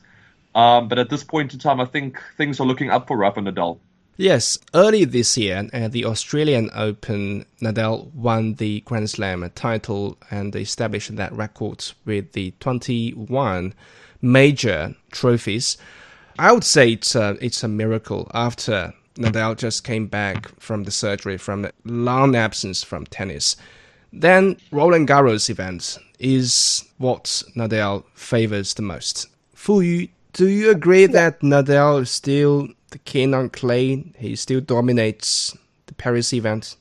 Um, 0.58 0.88
but 0.88 0.98
at 0.98 1.12
this 1.12 1.24
point 1.24 1.54
in 1.54 1.60
time, 1.60 1.80
I 1.80 1.86
think 1.86 2.20
things 2.36 2.60
are 2.60 2.66
looking 2.66 2.90
up 2.90 3.08
for 3.08 3.16
Rafa 3.16 3.42
Nadal. 3.42 3.78
Yes, 4.18 4.58
early 4.74 5.06
this 5.06 5.38
year 5.38 5.70
at 5.72 5.92
the 5.92 6.04
Australian 6.06 6.72
Open, 6.74 7.46
Nadal 7.62 8.12
won 8.16 8.56
the 8.56 8.82
Grand 8.82 9.08
Slam 9.12 9.48
title 9.54 10.18
and 10.32 10.56
established 10.56 11.16
that 11.16 11.32
record 11.32 11.86
with 12.06 12.32
the 12.32 12.56
21 12.60 13.76
major 14.20 14.96
trophies. 15.12 15.78
I 16.40 16.52
would 16.52 16.64
say 16.64 16.94
it's 16.94 17.14
a, 17.14 17.38
it's 17.40 17.64
a 17.64 17.68
miracle 17.68 18.32
after 18.34 18.96
Nadal 19.14 19.56
just 19.56 19.84
came 19.84 20.08
back 20.08 20.60
from 20.60 20.86
the 20.86 20.92
surgery 20.92 21.38
from 21.38 21.66
a 21.66 21.72
long 21.86 22.36
absence 22.36 22.84
from 22.84 23.06
tennis. 23.06 23.58
Then 24.12 24.58
Roland 24.72 25.08
Garros 25.08 25.52
event 25.52 26.00
is 26.18 26.84
what 26.98 27.44
Nadal 27.56 28.06
favors 28.16 28.74
the 28.74 28.82
most. 28.82 29.28
Fu 29.54 29.82
Yu 29.82 30.08
do 30.34 30.48
you 30.48 30.72
agree 30.72 31.02
yeah. 31.02 31.08
that 31.08 31.42
Nadal 31.42 32.02
is 32.02 32.12
still 32.12 32.68
the 32.92 33.00
king 33.00 33.34
on 33.34 33.50
clay? 33.50 34.12
He 34.18 34.36
still 34.36 34.62
dominates 34.62 35.58
the 35.88 35.94
Paris 35.94 36.34
event. 36.34 36.76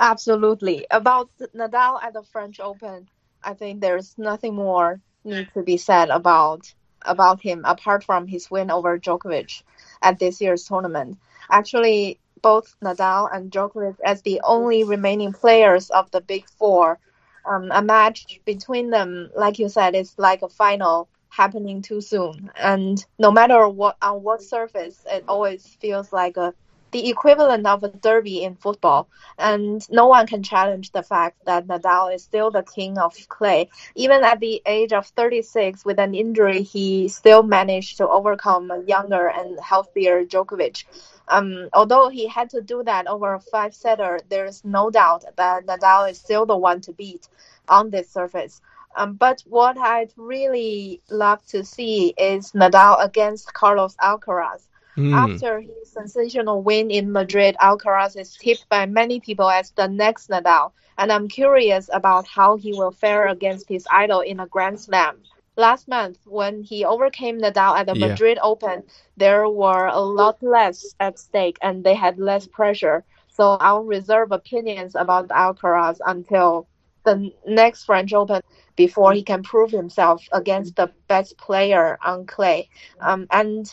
Absolutely. 0.00 0.86
About 0.90 1.30
Nadal 1.54 2.02
at 2.02 2.14
the 2.14 2.22
French 2.22 2.60
Open, 2.60 3.08
I 3.42 3.54
think 3.54 3.80
there's 3.80 4.16
nothing 4.18 4.54
more 4.54 5.00
need 5.24 5.48
to 5.54 5.62
be 5.62 5.76
said 5.76 6.10
about 6.10 6.72
about 7.06 7.40
him 7.40 7.62
apart 7.64 8.02
from 8.02 8.26
his 8.26 8.50
win 8.50 8.70
over 8.70 8.98
Djokovic 8.98 9.62
at 10.02 10.18
this 10.18 10.40
year's 10.40 10.64
tournament. 10.64 11.18
Actually, 11.50 12.18
both 12.40 12.76
Nadal 12.82 13.28
and 13.34 13.50
Djokovic 13.50 13.96
as 14.04 14.22
the 14.22 14.40
only 14.44 14.84
remaining 14.84 15.32
players 15.32 15.90
of 15.90 16.10
the 16.10 16.20
big 16.20 16.46
four. 16.58 16.98
Um, 17.46 17.70
a 17.72 17.82
match 17.82 18.40
between 18.46 18.88
them, 18.88 19.30
like 19.36 19.58
you 19.58 19.68
said, 19.68 19.94
is 19.94 20.14
like 20.16 20.42
a 20.42 20.48
final 20.48 21.08
happening 21.36 21.82
too 21.82 22.00
soon. 22.00 22.50
And 22.56 23.04
no 23.18 23.30
matter 23.30 23.68
what 23.68 23.96
on 24.00 24.22
what 24.22 24.42
surface, 24.42 25.04
it 25.06 25.24
always 25.28 25.66
feels 25.80 26.12
like 26.12 26.36
a 26.36 26.54
the 26.92 27.10
equivalent 27.10 27.66
of 27.66 27.82
a 27.82 27.88
derby 27.88 28.44
in 28.44 28.54
football, 28.54 29.08
and 29.36 29.84
no 29.90 30.06
one 30.06 30.28
can 30.28 30.44
challenge 30.44 30.92
the 30.92 31.02
fact 31.02 31.44
that 31.44 31.66
Nadal 31.66 32.14
is 32.14 32.22
still 32.22 32.52
the 32.52 32.62
king 32.62 32.98
of 32.98 33.16
clay. 33.28 33.68
Even 33.96 34.22
at 34.22 34.38
the 34.38 34.62
age 34.64 34.92
of 34.92 35.04
36, 35.08 35.84
with 35.84 35.98
an 35.98 36.14
injury, 36.14 36.62
he 36.62 37.08
still 37.08 37.42
managed 37.42 37.96
to 37.96 38.08
overcome 38.08 38.70
a 38.70 38.80
younger 38.84 39.26
and 39.26 39.58
healthier 39.58 40.24
Djokovic. 40.24 40.84
Um, 41.26 41.68
although 41.72 42.10
he 42.10 42.28
had 42.28 42.50
to 42.50 42.60
do 42.62 42.84
that 42.84 43.08
over 43.08 43.34
a 43.34 43.40
five 43.40 43.74
setter, 43.74 44.20
there 44.28 44.46
is 44.46 44.64
no 44.64 44.88
doubt 44.88 45.24
that 45.36 45.66
Nadal 45.66 46.08
is 46.12 46.18
still 46.18 46.46
the 46.46 46.56
one 46.56 46.80
to 46.82 46.92
beat 46.92 47.26
on 47.68 47.90
this 47.90 48.08
surface. 48.08 48.60
Um, 48.96 49.14
but 49.14 49.42
what 49.46 49.76
I'd 49.76 50.12
really 50.16 51.00
love 51.10 51.44
to 51.46 51.64
see 51.64 52.14
is 52.16 52.52
Nadal 52.52 53.04
against 53.04 53.52
Carlos 53.52 53.96
Alcaraz. 53.96 54.68
Mm. 54.96 55.12
After 55.12 55.60
his 55.60 55.90
sensational 55.90 56.62
win 56.62 56.90
in 56.90 57.10
Madrid, 57.10 57.56
Alcaraz 57.60 58.16
is 58.16 58.36
tipped 58.36 58.68
by 58.68 58.86
many 58.86 59.18
people 59.18 59.50
as 59.50 59.72
the 59.72 59.88
next 59.88 60.30
Nadal, 60.30 60.70
and 60.96 61.10
I'm 61.10 61.26
curious 61.26 61.90
about 61.92 62.28
how 62.28 62.56
he 62.56 62.72
will 62.72 62.92
fare 62.92 63.26
against 63.26 63.68
his 63.68 63.88
idol 63.90 64.20
in 64.20 64.38
a 64.38 64.46
Grand 64.46 64.78
Slam. 64.78 65.18
Last 65.56 65.88
month, 65.88 66.18
when 66.26 66.62
he 66.62 66.84
overcame 66.84 67.40
Nadal 67.40 67.76
at 67.76 67.86
the 67.86 67.96
yeah. 67.96 68.08
Madrid 68.08 68.38
Open, 68.42 68.84
there 69.16 69.48
were 69.48 69.86
a 69.86 70.00
lot 70.00 70.42
less 70.42 70.94
at 71.00 71.18
stake 71.18 71.58
and 71.62 71.82
they 71.84 71.94
had 71.94 72.18
less 72.18 72.46
pressure. 72.46 73.04
So 73.28 73.56
I'll 73.60 73.84
reserve 73.84 74.30
opinions 74.32 74.94
about 74.94 75.28
Alcaraz 75.28 75.98
until 76.06 76.66
the 77.04 77.32
next 77.46 77.84
French 77.84 78.12
Open 78.12 78.42
before 78.76 79.12
he 79.12 79.22
can 79.22 79.42
prove 79.42 79.70
himself 79.70 80.26
against 80.32 80.76
the 80.76 80.90
best 81.08 81.36
player 81.38 81.98
on 82.02 82.26
clay. 82.26 82.68
Um, 83.00 83.26
and 83.30 83.72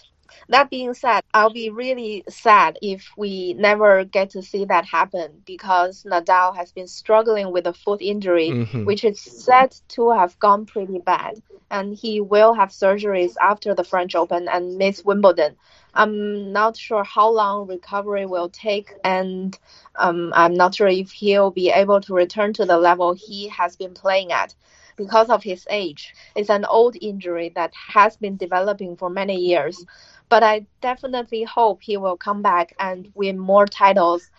that 0.49 0.69
being 0.69 0.93
said, 0.93 1.21
I'll 1.33 1.51
be 1.51 1.69
really 1.69 2.23
sad 2.29 2.77
if 2.81 3.09
we 3.17 3.53
never 3.53 4.03
get 4.05 4.31
to 4.31 4.41
see 4.41 4.65
that 4.65 4.85
happen 4.85 5.41
because 5.45 6.03
Nadal 6.03 6.55
has 6.55 6.71
been 6.71 6.87
struggling 6.87 7.51
with 7.51 7.67
a 7.67 7.73
foot 7.73 8.01
injury, 8.01 8.49
mm-hmm. 8.49 8.85
which 8.85 9.03
is 9.03 9.19
said 9.19 9.75
to 9.89 10.11
have 10.11 10.39
gone 10.39 10.65
pretty 10.65 10.99
bad. 10.99 11.41
And 11.69 11.95
he 11.95 12.19
will 12.19 12.53
have 12.53 12.69
surgeries 12.69 13.35
after 13.41 13.73
the 13.73 13.83
French 13.83 14.15
Open 14.15 14.47
and 14.49 14.77
miss 14.77 15.03
Wimbledon. 15.05 15.55
I'm 15.93 16.53
not 16.53 16.77
sure 16.77 17.03
how 17.03 17.29
long 17.29 17.67
recovery 17.67 18.25
will 18.25 18.49
take, 18.49 18.93
and 19.03 19.57
um, 19.95 20.31
I'm 20.35 20.53
not 20.53 20.75
sure 20.75 20.87
if 20.87 21.11
he'll 21.11 21.51
be 21.51 21.69
able 21.69 22.01
to 22.01 22.13
return 22.13 22.53
to 22.53 22.65
the 22.65 22.77
level 22.77 23.13
he 23.13 23.49
has 23.49 23.75
been 23.75 23.93
playing 23.93 24.31
at 24.31 24.55
because 24.95 25.29
of 25.29 25.43
his 25.43 25.65
age. 25.69 26.13
It's 26.35 26.49
an 26.49 26.65
old 26.65 26.95
injury 27.01 27.51
that 27.55 27.73
has 27.73 28.17
been 28.17 28.37
developing 28.37 28.95
for 28.95 29.09
many 29.09 29.35
years. 29.37 29.85
But 30.29 30.43
I 30.43 30.65
definitely 30.81 31.43
hope 31.43 31.81
he 31.81 31.97
will 31.97 32.15
come 32.17 32.41
back 32.41 32.73
and 32.79 33.11
win 33.15 33.37
more 33.37 33.65
titles, 33.65 34.29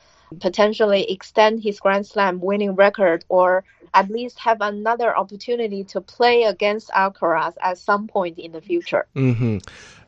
potentially 0.41 1.11
extend 1.11 1.63
his 1.63 1.81
Grand 1.81 2.07
Slam 2.07 2.41
winning 2.41 2.75
record, 2.75 3.25
or 3.29 3.65
at 3.95 4.11
least 4.11 4.39
have 4.39 4.59
another 4.61 5.17
opportunity 5.17 5.85
to 5.85 6.01
play 6.01 6.45
against 6.45 6.91
Alcaraz 6.91 7.55
at 7.63 7.79
some 7.79 8.09
point 8.09 8.39
in 8.39 8.53
the 8.53 8.61
future. 8.61 9.07
Mm-hmm. 9.15 9.59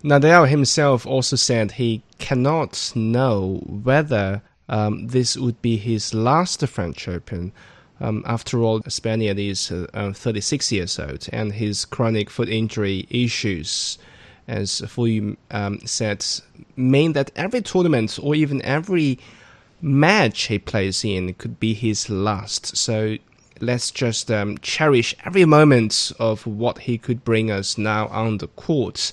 Nadal 0.06 0.48
himself 0.48 1.06
also 1.06 1.36
said 1.36 1.72
he 1.72 2.02
cannot 2.18 2.92
know 2.94 3.62
whether 3.66 4.42
um, 4.68 5.08
this 5.08 5.36
would 5.36 5.60
be 5.62 5.76
his 5.76 6.14
last 6.14 6.66
French 6.66 7.08
Open. 7.08 7.52
Um, 8.00 8.22
after 8.26 8.60
all, 8.60 8.82
Spaniard 8.88 9.38
is 9.38 9.70
uh, 9.70 10.12
36 10.12 10.72
years 10.72 10.98
old, 10.98 11.28
and 11.32 11.52
his 11.52 11.84
chronic 11.84 12.28
foot 12.28 12.48
injury 12.48 13.06
issues, 13.08 13.98
as 14.48 14.80
Fu 14.80 15.36
um, 15.50 15.80
said, 15.86 16.24
mean 16.76 17.12
that 17.12 17.30
every 17.36 17.62
tournament 17.62 18.18
or 18.20 18.34
even 18.34 18.60
every 18.62 19.18
match 19.80 20.42
he 20.44 20.58
plays 20.58 21.04
in 21.04 21.34
could 21.34 21.60
be 21.60 21.74
his 21.74 22.08
last. 22.08 22.76
So 22.76 23.16
let's 23.60 23.90
just 23.90 24.30
um, 24.30 24.58
cherish 24.58 25.14
every 25.24 25.44
moment 25.44 26.12
of 26.18 26.46
what 26.46 26.78
he 26.78 26.98
could 26.98 27.24
bring 27.24 27.50
us 27.50 27.78
now 27.78 28.08
on 28.08 28.38
the 28.38 28.48
court. 28.48 29.12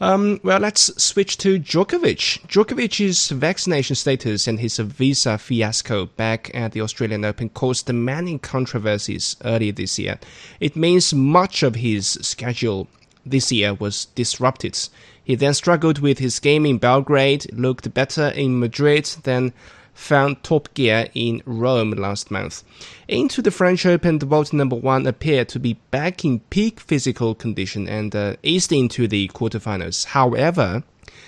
Um, 0.00 0.38
well, 0.44 0.60
let's 0.60 1.02
switch 1.02 1.38
to 1.38 1.58
Djokovic. 1.58 2.46
Djokovic's 2.46 3.30
vaccination 3.30 3.96
status 3.96 4.46
and 4.46 4.60
his 4.60 4.78
visa 4.78 5.38
fiasco 5.38 6.06
back 6.06 6.54
at 6.54 6.70
the 6.70 6.80
Australian 6.80 7.24
Open 7.24 7.48
caused 7.48 7.92
many 7.92 8.38
controversies 8.38 9.36
early 9.44 9.72
this 9.72 9.98
year. 9.98 10.20
It 10.60 10.76
means 10.76 11.12
much 11.12 11.64
of 11.64 11.74
his 11.74 12.10
schedule 12.22 12.86
this 13.26 13.50
year 13.50 13.74
was 13.74 14.06
disrupted. 14.14 14.78
He 15.24 15.34
then 15.34 15.52
struggled 15.52 15.98
with 15.98 16.20
his 16.20 16.38
game 16.38 16.64
in 16.64 16.78
Belgrade, 16.78 17.52
looked 17.52 17.92
better 17.92 18.28
in 18.28 18.60
Madrid, 18.60 19.04
then 19.24 19.52
found 19.98 20.42
top 20.42 20.72
gear 20.74 21.08
in 21.12 21.42
Rome 21.44 21.90
last 21.90 22.30
month. 22.30 22.62
Into 23.08 23.42
the 23.42 23.50
French 23.50 23.84
Open, 23.84 24.20
the 24.20 24.26
world 24.26 24.52
number 24.52 24.76
one 24.76 25.06
appeared 25.06 25.48
to 25.50 25.58
be 25.58 25.74
back 25.90 26.24
in 26.24 26.40
peak 26.50 26.78
physical 26.78 27.34
condition 27.34 27.88
and 27.88 28.14
uh, 28.14 28.36
eased 28.42 28.72
into 28.72 29.08
the 29.08 29.28
quarterfinals. 29.28 30.06
However, 30.06 30.84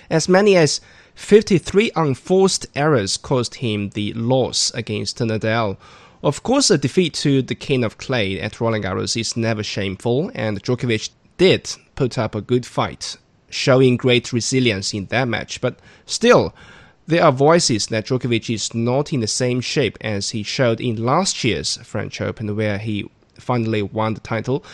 as 0.09 0.29
many 0.29 0.57
as 0.57 0.81
53 1.17 1.91
unforced 1.97 2.67
errors 2.77 3.17
cost 3.17 3.57
him 3.57 3.91
the 3.91 4.13
loss 4.15 4.71
against 4.73 5.19
Nadal. 5.19 5.77
Of 6.23 6.43
course, 6.43 6.71
a 6.71 6.79
defeat 6.79 7.15
to 7.15 7.43
the 7.43 7.55
King 7.55 7.83
of 7.83 7.99
Clay 7.99 8.41
at 8.41 8.61
Roland 8.61 8.85
Garros 8.85 9.19
is 9.19 9.37
never 9.37 9.63
shameful, 9.63 10.31
and 10.35 10.63
Djokovic 10.63 11.11
did 11.39 11.71
put 11.97 12.17
up 12.17 12.35
a 12.35 12.41
good 12.41 12.65
fight, 12.65 13.17
showing 13.51 13.97
great 13.97 14.33
resilience 14.33 14.95
in 14.95 15.07
that 15.07 15.29
match. 15.29 15.61
But 15.61 15.79
still, 16.07 16.55
there 17.07 17.25
are 17.25 17.33
voices 17.33 17.87
that 17.89 18.07
Djokovic 18.07 18.53
is 18.53 18.75
not 18.75 19.13
in 19.13 19.21
the 19.21 19.27
same 19.27 19.61
shape 19.61 19.99
as 20.01 20.31
he 20.31 20.43
showed 20.43 20.81
in 20.81 21.05
last 21.05 21.43
year's 21.45 21.77
French 21.79 22.21
Open, 22.21 22.55
where 22.55 22.79
he 22.79 23.11
finally 23.35 23.83
won 23.83 24.15
the 24.15 24.21
title. 24.21 24.65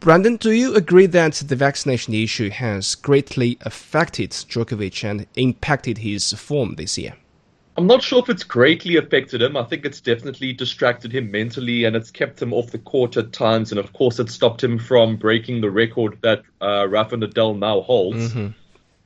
Brandon, 0.00 0.36
do 0.36 0.50
you 0.50 0.74
agree 0.74 1.06
that 1.06 1.34
the 1.34 1.56
vaccination 1.56 2.14
issue 2.14 2.50
has 2.50 2.94
greatly 2.94 3.56
affected 3.62 4.30
Djokovic 4.30 5.02
and 5.02 5.26
impacted 5.34 5.98
his 5.98 6.32
form 6.34 6.74
this 6.74 6.98
year? 6.98 7.14
I'm 7.76 7.86
not 7.86 8.02
sure 8.02 8.20
if 8.20 8.28
it's 8.28 8.44
greatly 8.44 8.96
affected 8.96 9.42
him. 9.42 9.56
I 9.56 9.64
think 9.64 9.84
it's 9.84 10.00
definitely 10.00 10.52
distracted 10.52 11.12
him 11.12 11.30
mentally 11.30 11.84
and 11.84 11.96
it's 11.96 12.10
kept 12.10 12.40
him 12.40 12.52
off 12.52 12.70
the 12.70 12.78
court 12.78 13.16
at 13.16 13.32
times. 13.32 13.72
And 13.72 13.80
of 13.80 13.92
course, 13.92 14.20
it 14.20 14.30
stopped 14.30 14.62
him 14.62 14.78
from 14.78 15.16
breaking 15.16 15.60
the 15.60 15.70
record 15.70 16.18
that 16.20 16.42
uh, 16.60 16.86
Rafa 16.88 17.16
Nadal 17.16 17.58
now 17.58 17.80
holds. 17.80 18.32
Mm-hmm. 18.32 18.48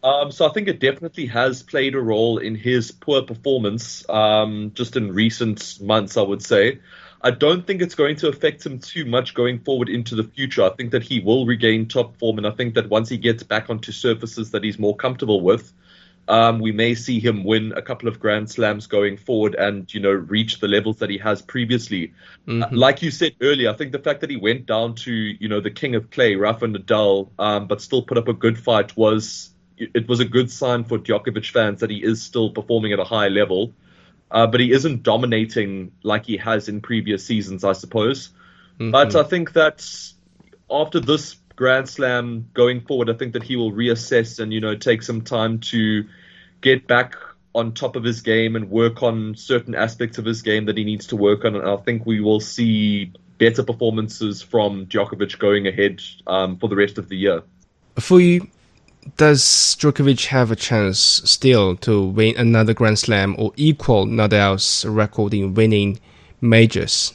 Um, 0.03 0.31
so 0.31 0.49
I 0.49 0.53
think 0.53 0.69
it 0.69 0.79
definitely 0.79 1.27
has 1.27 1.63
played 1.63 1.95
a 1.95 2.01
role 2.01 2.39
in 2.39 2.55
his 2.55 2.93
poor 2.93 3.23
performance 3.23 4.09
um, 4.09 4.71
just 4.75 4.97
in 4.97 5.13
recent 5.13 5.81
months, 5.81 6.17
I 6.17 6.23
would 6.23 6.43
say. 6.43 6.79
I 7.21 7.33
don't 7.33 7.67
think 7.67 7.83
it's 7.83 7.97
going 7.97 8.15
to 8.17 8.29
affect 8.29 8.65
him 8.65 8.79
too 8.79 9.05
much 9.05 9.35
going 9.35 9.59
forward 9.59 9.89
into 9.89 10.15
the 10.15 10.23
future. 10.23 10.63
I 10.63 10.71
think 10.71 10.93
that 10.93 11.03
he 11.03 11.19
will 11.19 11.47
regain 11.47 11.89
top 11.89 12.17
form, 12.17 12.39
and 12.39 12.47
I 12.47 12.53
think 12.53 12.75
that 12.75 12.89
once 12.89 13.09
he 13.09 13.19
gets 13.19 13.43
back 13.43 13.71
onto 13.71 13.91
surfaces 13.91 14.53
that 14.53 14.63
he's 14.63 14.79
more 14.79 14.95
comfortable 14.95 15.41
with, 15.41 15.73
um, 16.29 16.61
we 16.61 16.71
may 16.71 16.95
see 16.95 17.19
him 17.19 17.43
win 17.43 17.73
a 17.75 17.83
couple 17.83 18.09
of 18.09 18.21
Grand 18.21 18.51
Slams 18.51 18.87
going 18.87 19.17
forward 19.17 19.57
and, 19.57 19.93
you 19.93 19.99
know, 19.99 20.13
reach 20.13 20.61
the 20.61 20.69
levels 20.69 20.99
that 20.99 21.11
he 21.11 21.19
has 21.19 21.43
previously. 21.43 22.13
Mm-hmm. 22.47 22.63
Uh, 22.63 22.69
like 22.71 23.03
you 23.03 23.11
said 23.11 23.35
earlier, 23.41 23.71
I 23.71 23.73
think 23.73 23.93
the 23.93 23.99
fact 23.99 24.21
that 24.21 24.31
he 24.31 24.37
went 24.37 24.67
down 24.67 24.95
to, 24.97 25.13
you 25.13 25.49
know, 25.49 25.61
the 25.61 25.71
king 25.71 25.95
of 25.97 26.11
clay, 26.11 26.37
Rafa 26.37 26.67
Nadal, 26.67 27.31
um, 27.39 27.67
but 27.67 27.81
still 27.81 28.03
put 28.03 28.19
up 28.19 28.29
a 28.29 28.35
good 28.35 28.59
fight 28.59 28.97
was 28.97 29.51
it 29.95 30.09
was 30.09 30.21
a 30.21 30.25
good 30.25 30.51
sign 30.51 30.85
for 30.85 30.99
Djokovic 30.99 31.51
fans 31.51 31.81
that 31.81 31.91
he 31.91 32.03
is 32.03 32.23
still 32.23 32.51
performing 32.51 32.93
at 32.93 32.99
a 32.99 33.05
high 33.05 33.29
level, 33.29 33.73
uh, 34.31 34.47
but 34.47 34.61
he 34.61 34.73
isn't 34.73 35.03
dominating 35.03 35.93
like 36.03 36.27
he 36.27 36.37
has 36.37 36.69
in 36.69 36.81
previous 36.81 37.25
seasons, 37.25 37.65
I 37.65 37.73
suppose. 37.73 38.29
Mm-hmm. 38.79 38.91
But 38.91 39.17
I 39.17 39.23
think 39.23 39.53
that 39.55 39.87
after 40.71 41.01
this 41.01 41.37
Grand 41.57 41.89
Slam 41.89 42.49
going 42.55 42.83
forward, 42.83 43.11
I 43.11 43.15
think 43.15 43.33
that 43.33 43.43
he 43.43 43.57
will 43.57 43.73
reassess 43.73 44.39
and 44.39 44.53
you 44.53 44.61
know 44.61 44.77
take 44.77 45.03
some 45.03 45.23
time 45.23 45.59
to 45.73 46.05
get 46.61 46.87
back 46.87 47.17
on 47.55 47.73
top 47.73 47.97
of 47.97 48.05
his 48.05 48.21
game 48.21 48.55
and 48.55 48.71
work 48.71 49.03
on 49.03 49.35
certain 49.35 49.75
aspects 49.75 50.19
of 50.19 50.25
his 50.25 50.43
game 50.43 50.67
that 50.67 50.77
he 50.77 50.85
needs 50.85 51.07
to 51.09 51.17
work 51.17 51.45
on. 51.45 51.57
And 51.57 51.69
I 51.69 51.77
think 51.77 52.07
we 52.07 52.21
will 52.21 52.41
see 52.41 53.13
better 53.39 53.63
performances 53.63 54.43
from 54.43 54.87
Djokovic 54.87 55.39
going 55.39 55.67
ahead 55.67 56.03
um, 56.27 56.59
for 56.59 56.69
the 56.69 56.77
rest 56.77 56.99
of 56.99 57.09
the 57.09 57.17
year. 57.17 57.43
Fu 57.99 58.19
Yu, 58.19 58.47
does 59.17 59.43
Djokovic 59.79 60.27
have 60.27 60.51
a 60.51 60.57
chance 60.57 60.99
still 60.99 61.77
to 61.77 62.05
win 62.05 62.37
another 62.37 62.75
Grand 62.75 62.99
Slam 62.99 63.35
or 63.39 63.53
equal 63.57 64.07
Nadal's 64.07 64.85
record 64.85 65.35
in 65.35 65.55
winning 65.55 66.01
majors? 66.41 67.15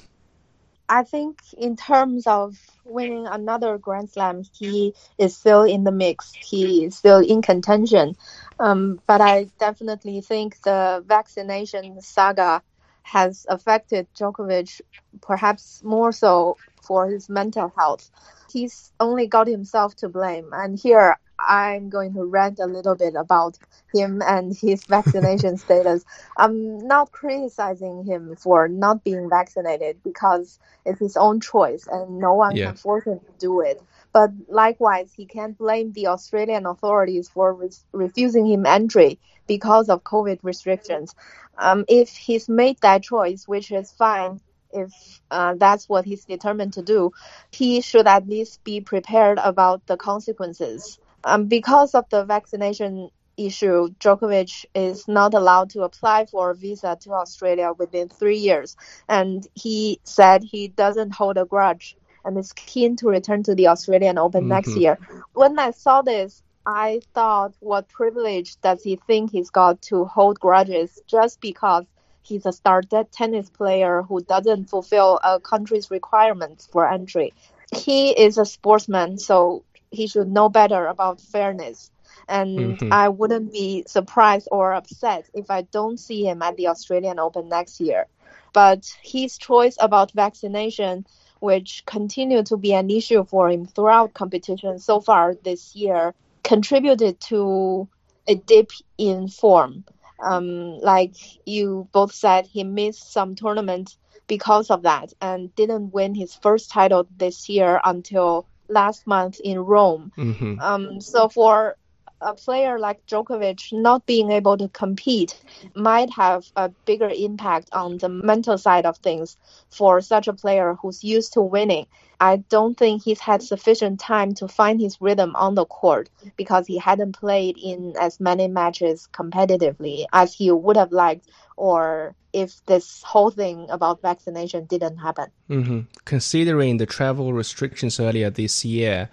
I 0.90 1.04
think 1.04 1.42
in 1.58 1.76
terms 1.76 2.28
of 2.28 2.58
winning 2.86 3.28
another 3.28 3.78
Grand 3.78 4.10
Slam, 4.10 4.44
he 4.54 4.94
is 5.18 5.36
still 5.36 5.64
in 5.64 5.84
the 5.84 5.92
mix. 5.92 6.34
He 6.34 6.86
is 6.86 6.96
still 6.96 7.20
in 7.20 7.42
contention. 7.42 8.16
Um, 8.60 9.00
but 9.08 9.22
I 9.22 9.48
definitely 9.60 10.22
think 10.22 10.62
the 10.62 11.04
vaccination 11.08 12.02
saga 12.02 12.62
has 13.04 13.46
affected 13.50 14.08
Djokovic 14.16 14.82
perhaps 15.22 15.84
more 15.84 16.12
so 16.12 16.58
for 16.82 17.08
his 17.08 17.30
mental 17.30 17.74
health. 17.78 18.10
He's 18.52 18.92
only 19.00 19.28
got 19.28 19.48
himself 19.48 19.96
to 19.98 20.10
blame. 20.10 20.50
And 20.54 20.78
here 20.78 21.18
I'm 21.40 21.90
going 21.90 22.14
to 22.14 22.24
rant 22.26 22.60
a 22.60 22.66
little 22.66 22.96
bit 22.96 23.16
about 23.16 23.58
him 23.94 24.22
and 24.22 24.56
his 24.56 24.86
vaccination 24.88 25.58
status. 25.58 26.06
I'm 26.38 26.88
not 26.88 27.12
criticizing 27.12 28.04
him 28.06 28.36
for 28.36 28.68
not 28.68 29.04
being 29.04 29.30
vaccinated 29.30 29.98
because 30.04 30.60
it's 30.86 31.00
his 31.00 31.18
own 31.18 31.42
choice 31.42 31.88
and 31.88 32.20
no 32.20 32.34
one 32.34 32.56
yeah. 32.56 32.68
can 32.68 32.76
force 32.76 33.06
him 33.06 33.20
to 33.20 33.32
do 33.40 33.62
it. 33.62 33.82
But 34.14 34.32
likewise, 34.48 35.12
he 35.12 35.26
can't 35.26 35.58
blame 35.58 35.92
the 35.92 36.08
Australian 36.08 36.66
authorities 36.68 37.30
for 37.30 37.54
re- 37.54 37.70
refusing 37.92 38.46
him 38.46 38.66
entry 38.66 39.20
because 39.48 39.90
of 39.90 40.04
COVID 40.04 40.40
restrictions. 40.44 41.16
Um, 41.58 41.86
if 41.88 42.10
he's 42.10 42.48
made 42.48 42.78
that 42.82 43.04
choice, 43.04 43.48
which 43.48 43.72
is 43.72 43.92
fine, 43.92 44.40
if 44.72 45.22
uh, 45.32 45.56
that's 45.56 45.88
what 45.88 46.06
he's 46.06 46.26
determined 46.26 46.74
to 46.74 46.82
do, 46.82 47.12
he 47.52 47.82
should 47.82 48.08
at 48.08 48.28
least 48.28 48.64
be 48.64 48.82
prepared 48.82 49.40
about 49.44 49.86
the 49.88 49.98
consequences. 49.98 51.00
Um, 51.24 51.46
because 51.46 51.96
of 51.96 52.10
the 52.10 52.26
vaccination 52.26 53.10
issue, 53.38 53.90
Djokovic 54.00 54.66
is 54.76 55.08
not 55.08 55.34
allowed 55.34 55.70
to 55.72 55.84
apply 55.84 56.26
for 56.26 56.52
a 56.52 56.56
visa 56.56 56.98
to 57.02 57.14
Australia 57.14 57.72
within 57.78 58.10
three 58.10 58.38
years. 58.38 58.76
And 59.10 59.48
he 59.56 60.00
said 60.04 60.44
he 60.44 60.68
doesn't 60.68 61.16
hold 61.16 61.38
a 61.38 61.46
grudge 61.46 61.96
and 62.26 62.38
is 62.38 62.54
keen 62.54 62.96
to 62.98 63.08
return 63.08 63.44
to 63.44 63.56
the 63.56 63.68
Australian 63.68 64.18
Open 64.18 64.42
mm-hmm. 64.42 64.50
next 64.50 64.76
year. 64.78 64.98
When 65.34 65.58
I 65.60 65.72
saw 65.72 66.02
this, 66.02 66.42
I 66.66 67.02
thought, 67.14 67.54
what 67.60 67.90
privilege 67.90 68.60
does 68.62 68.84
he 68.84 68.96
think 69.08 69.32
he's 69.32 69.50
got 69.50 69.82
to 69.84 70.06
hold 70.06 70.40
grudges 70.40 71.02
just 71.08 71.42
because 71.42 71.84
he's 72.22 72.46
a 72.46 72.54
star 72.54 72.82
tennis 73.12 73.50
player 73.50 74.02
who 74.02 74.22
doesn't 74.22 74.70
fulfill 74.70 75.20
a 75.24 75.42
country's 75.42 75.92
requirements 75.92 76.68
for 76.72 76.90
entry? 76.90 77.34
He 77.76 78.12
is 78.12 78.38
a 78.38 78.46
sportsman, 78.46 79.18
so 79.18 79.64
he 79.94 80.08
should 80.08 80.30
know 80.32 80.50
better 80.50 80.88
about 80.88 81.22
fairness. 81.22 81.92
And 82.28 82.78
mm-hmm. 82.78 82.94
I 82.94 83.10
wouldn't 83.10 83.52
be 83.52 83.84
surprised 83.88 84.48
or 84.52 84.74
upset 84.74 85.30
if 85.34 85.52
I 85.52 85.64
don't 85.64 86.00
see 86.00 86.26
him 86.26 86.42
at 86.42 86.56
the 86.58 86.68
Australian 86.68 87.20
Open 87.20 87.50
next 87.50 87.80
year. 87.80 88.08
But 88.54 88.86
his 89.02 89.38
choice 89.38 89.78
about 89.80 90.12
vaccination, 90.12 91.06
which 91.40 91.84
continued 91.86 92.46
to 92.48 92.58
be 92.58 92.74
an 92.74 92.90
issue 92.90 93.24
for 93.26 93.50
him 93.50 93.66
throughout 93.66 94.14
competition 94.14 94.80
so 94.80 95.00
far 95.02 95.36
this 95.44 95.76
year, 95.76 96.14
contributed 96.44 97.20
to 97.22 97.88
a 98.28 98.36
dip 98.36 98.72
in 98.98 99.28
form. 99.28 99.84
Um, 100.20 100.80
like 100.80 101.16
you 101.46 101.88
both 101.92 102.14
said, 102.14 102.48
he 102.48 102.64
missed 102.64 103.12
some 103.12 103.36
tournaments 103.36 103.98
because 104.28 104.70
of 104.70 104.84
that 104.84 105.14
and 105.22 105.54
didn't 105.56 105.94
win 105.94 106.16
his 106.16 106.34
first 106.34 106.72
title 106.72 107.08
this 107.18 107.50
year 107.50 107.82
until 107.84 108.46
last 108.68 109.06
month 109.08 109.40
in 109.44 109.60
Rome. 109.60 110.12
Mm-hmm. 110.18 110.60
Um, 110.60 111.02
so 111.02 111.30
for 111.30 111.78
a 112.24 112.34
player 112.34 112.80
like 112.80 113.06
Djokovic 113.06 113.74
not 113.74 114.06
being 114.06 114.32
able 114.32 114.58
to 114.58 114.70
compete 114.70 115.40
might 115.76 116.10
have 116.12 116.46
a 116.56 116.70
bigger 116.86 117.12
impact 117.14 117.70
on 117.74 117.98
the 117.98 118.10
mental 118.10 118.58
side 118.58 118.86
of 118.86 118.98
things 118.98 119.38
for 119.70 120.02
such 120.02 120.28
a 120.28 120.34
player 120.34 120.76
who's 120.82 121.04
used 121.04 121.34
to 121.34 121.42
winning. 121.42 121.86
I 122.20 122.38
don't 122.38 122.78
think 122.78 123.04
he's 123.04 123.20
had 123.20 123.44
sufficient 123.44 124.00
time 124.00 124.34
to 124.36 124.48
find 124.48 124.80
his 124.80 125.02
rhythm 125.02 125.36
on 125.36 125.56
the 125.56 125.66
court 125.66 126.10
because 126.38 126.66
he 126.66 126.78
hadn't 126.78 127.20
played 127.20 127.58
in 127.62 127.96
as 128.00 128.20
many 128.20 128.48
matches 128.48 129.10
competitively 129.12 130.06
as 130.14 130.34
he 130.34 130.50
would 130.50 130.78
have 130.78 130.94
liked 130.94 131.28
or 131.58 132.16
if 132.32 132.66
this 132.66 133.04
whole 133.04 133.30
thing 133.30 133.68
about 133.70 134.02
vaccination 134.02 134.66
didn't 134.66 134.98
happen. 134.98 135.28
Mm-hmm. 135.50 135.82
Considering 136.06 136.78
the 136.78 136.86
travel 136.86 137.34
restrictions 137.34 138.00
earlier 138.00 138.30
this 138.30 138.66
year, 138.66 139.10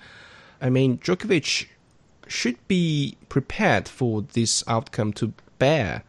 I 0.61 0.71
mean, 0.71 0.99
Djokovic 0.99 1.67
should 2.27 2.57
be 2.69 3.17
prepared 3.29 3.89
for 3.89 4.23
this 4.23 4.65
outcome 4.67 5.13
to 5.15 5.33
bear 5.59 6.03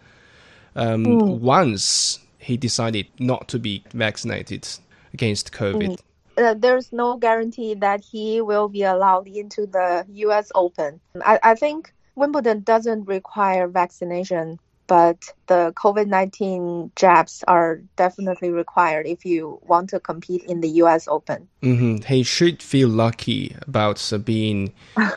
um, 0.76 1.06
mm. 1.06 1.40
once 1.40 2.20
he 2.38 2.58
decided 2.58 3.08
not 3.20 3.48
to 3.50 3.60
be 3.60 3.84
vaccinated 3.94 4.68
against 5.14 5.52
COVID. 5.52 5.98
Mm. 6.38 6.44
uh, 6.44 6.54
there's 6.58 6.92
no 6.92 7.18
guarantee 7.18 7.74
that 7.76 8.02
he 8.02 8.42
will 8.42 8.70
be 8.70 8.84
allowed 8.84 9.28
into 9.28 9.66
the 9.66 10.06
U.S. 10.26 10.52
Open. 10.56 11.00
I, 11.24 11.40
I 11.44 11.56
think 11.56 11.94
Wimbledon 12.16 12.62
doesn't 12.62 13.06
require 13.06 13.68
vaccination, 13.68 14.60
but 14.92 15.34
the 15.48 15.72
COVID 15.78 16.08
19 16.08 16.92
jabs 16.98 17.46
are 17.48 17.78
definitely 17.96 18.50
required 18.50 19.08
if 19.08 19.24
you 19.24 19.58
want 19.62 19.90
to 19.92 20.02
compete 20.02 20.44
in 20.44 20.60
the 20.60 20.68
U.S. 20.84 21.08
Open. 21.08 21.48
Mm-hmm. 21.62 22.04
He 22.14 22.24
should 22.24 22.62
feel 22.62 22.90
lucky 22.90 23.56
about 23.62 24.12
being. 24.26 24.74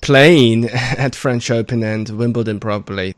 playing 0.00 0.64
at 0.74 1.14
French 1.14 1.48
Open 1.52 1.84
and 1.84 2.08
Wimbledon, 2.08 2.58
probably. 2.58 3.14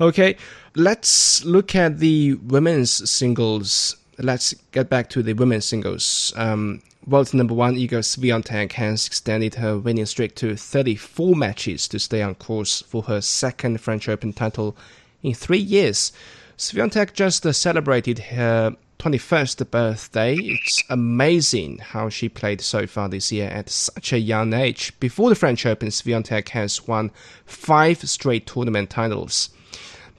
Okay, 0.00 0.36
let's 0.74 1.44
look 1.44 1.76
at 1.76 2.00
the 2.00 2.34
women's 2.34 3.08
singles. 3.08 3.96
Let's 4.18 4.54
get 4.72 4.90
back 4.90 5.08
to 5.10 5.22
the 5.22 5.34
women's 5.34 5.66
singles. 5.66 6.32
Um, 6.34 6.82
world 7.06 7.32
number 7.32 7.54
one 7.54 7.76
Iga 7.76 8.02
Swiatek 8.02 8.72
has 8.72 9.06
extended 9.06 9.54
her 9.54 9.78
winning 9.78 10.06
streak 10.06 10.34
to 10.36 10.56
34 10.56 11.36
matches 11.36 11.86
to 11.86 12.00
stay 12.00 12.22
on 12.22 12.34
course 12.34 12.82
for 12.82 13.04
her 13.04 13.20
second 13.20 13.80
French 13.80 14.08
Open 14.08 14.32
title 14.32 14.76
in 15.24 15.34
three 15.34 15.58
years. 15.58 16.12
Swiatek 16.56 17.14
just 17.14 17.52
celebrated 17.52 18.20
her 18.20 18.76
21st 19.00 19.70
birthday. 19.70 20.36
It's 20.36 20.84
amazing 20.88 21.78
how 21.78 22.08
she 22.08 22.28
played 22.28 22.60
so 22.60 22.86
far 22.86 23.08
this 23.08 23.32
year 23.32 23.48
at 23.48 23.68
such 23.68 24.12
a 24.12 24.18
young 24.18 24.52
age. 24.52 24.98
Before 25.00 25.28
the 25.28 25.34
French 25.34 25.66
Open, 25.66 25.88
Swiatek 25.88 26.50
has 26.50 26.86
won 26.86 27.10
five 27.44 27.98
straight 28.08 28.46
tournament 28.46 28.90
titles. 28.90 29.50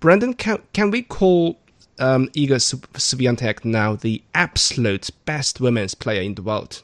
Brandon, 0.02 0.34
can, 0.34 0.62
can 0.74 0.92
we 0.92 1.02
call 1.02 1.58
um, 2.00 2.28
Iga 2.30 2.58
Swiatek 2.94 3.64
now 3.64 3.96
the 3.96 4.22
absolute 4.34 5.10
best 5.26 5.62
women's 5.62 5.96
player 5.96 6.22
in 6.22 6.36
the 6.36 6.42
world? 6.42 6.84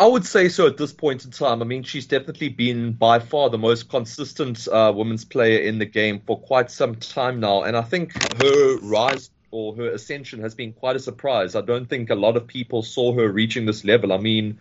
I 0.00 0.06
would 0.06 0.24
say 0.24 0.48
so 0.48 0.66
at 0.66 0.78
this 0.78 0.94
point 0.94 1.26
in 1.26 1.30
time. 1.30 1.60
I 1.60 1.66
mean, 1.66 1.82
she's 1.82 2.06
definitely 2.06 2.48
been 2.48 2.92
by 2.92 3.18
far 3.18 3.50
the 3.50 3.58
most 3.58 3.90
consistent 3.90 4.66
uh, 4.66 4.90
women's 4.96 5.26
player 5.26 5.60
in 5.60 5.78
the 5.78 5.84
game 5.84 6.22
for 6.26 6.40
quite 6.40 6.70
some 6.70 6.94
time 6.94 7.38
now. 7.38 7.64
And 7.64 7.76
I 7.76 7.82
think 7.82 8.14
her 8.38 8.78
rise 8.78 9.28
or 9.50 9.76
her 9.76 9.90
ascension 9.90 10.40
has 10.40 10.54
been 10.54 10.72
quite 10.72 10.96
a 10.96 11.00
surprise. 11.00 11.54
I 11.54 11.60
don't 11.60 11.86
think 11.86 12.08
a 12.08 12.14
lot 12.14 12.38
of 12.38 12.46
people 12.46 12.82
saw 12.82 13.12
her 13.12 13.28
reaching 13.28 13.66
this 13.66 13.84
level. 13.84 14.14
I 14.14 14.16
mean, 14.16 14.58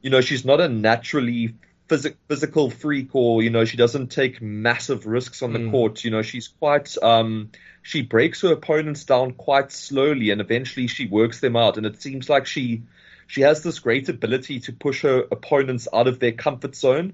you 0.00 0.10
know, 0.10 0.20
she's 0.20 0.44
not 0.44 0.60
a 0.60 0.68
naturally 0.68 1.56
phys- 1.88 2.14
physical 2.28 2.70
freak 2.70 3.16
or, 3.16 3.42
you 3.42 3.50
know, 3.50 3.64
she 3.64 3.76
doesn't 3.76 4.12
take 4.12 4.40
massive 4.40 5.06
risks 5.06 5.42
on 5.42 5.54
the 5.54 5.58
mm. 5.58 5.72
court. 5.72 6.04
You 6.04 6.12
know, 6.12 6.22
she's 6.22 6.46
quite, 6.46 6.96
um, 7.02 7.50
she 7.82 8.02
breaks 8.02 8.42
her 8.42 8.52
opponents 8.52 9.02
down 9.02 9.32
quite 9.32 9.72
slowly 9.72 10.30
and 10.30 10.40
eventually 10.40 10.86
she 10.86 11.08
works 11.08 11.40
them 11.40 11.56
out. 11.56 11.78
And 11.78 11.84
it 11.84 12.00
seems 12.00 12.30
like 12.30 12.46
she, 12.46 12.82
she 13.28 13.42
has 13.42 13.62
this 13.62 13.78
great 13.78 14.08
ability 14.08 14.58
to 14.58 14.72
push 14.72 15.02
her 15.02 15.24
opponents 15.30 15.86
out 15.94 16.08
of 16.08 16.18
their 16.18 16.32
comfort 16.32 16.74
zone 16.74 17.12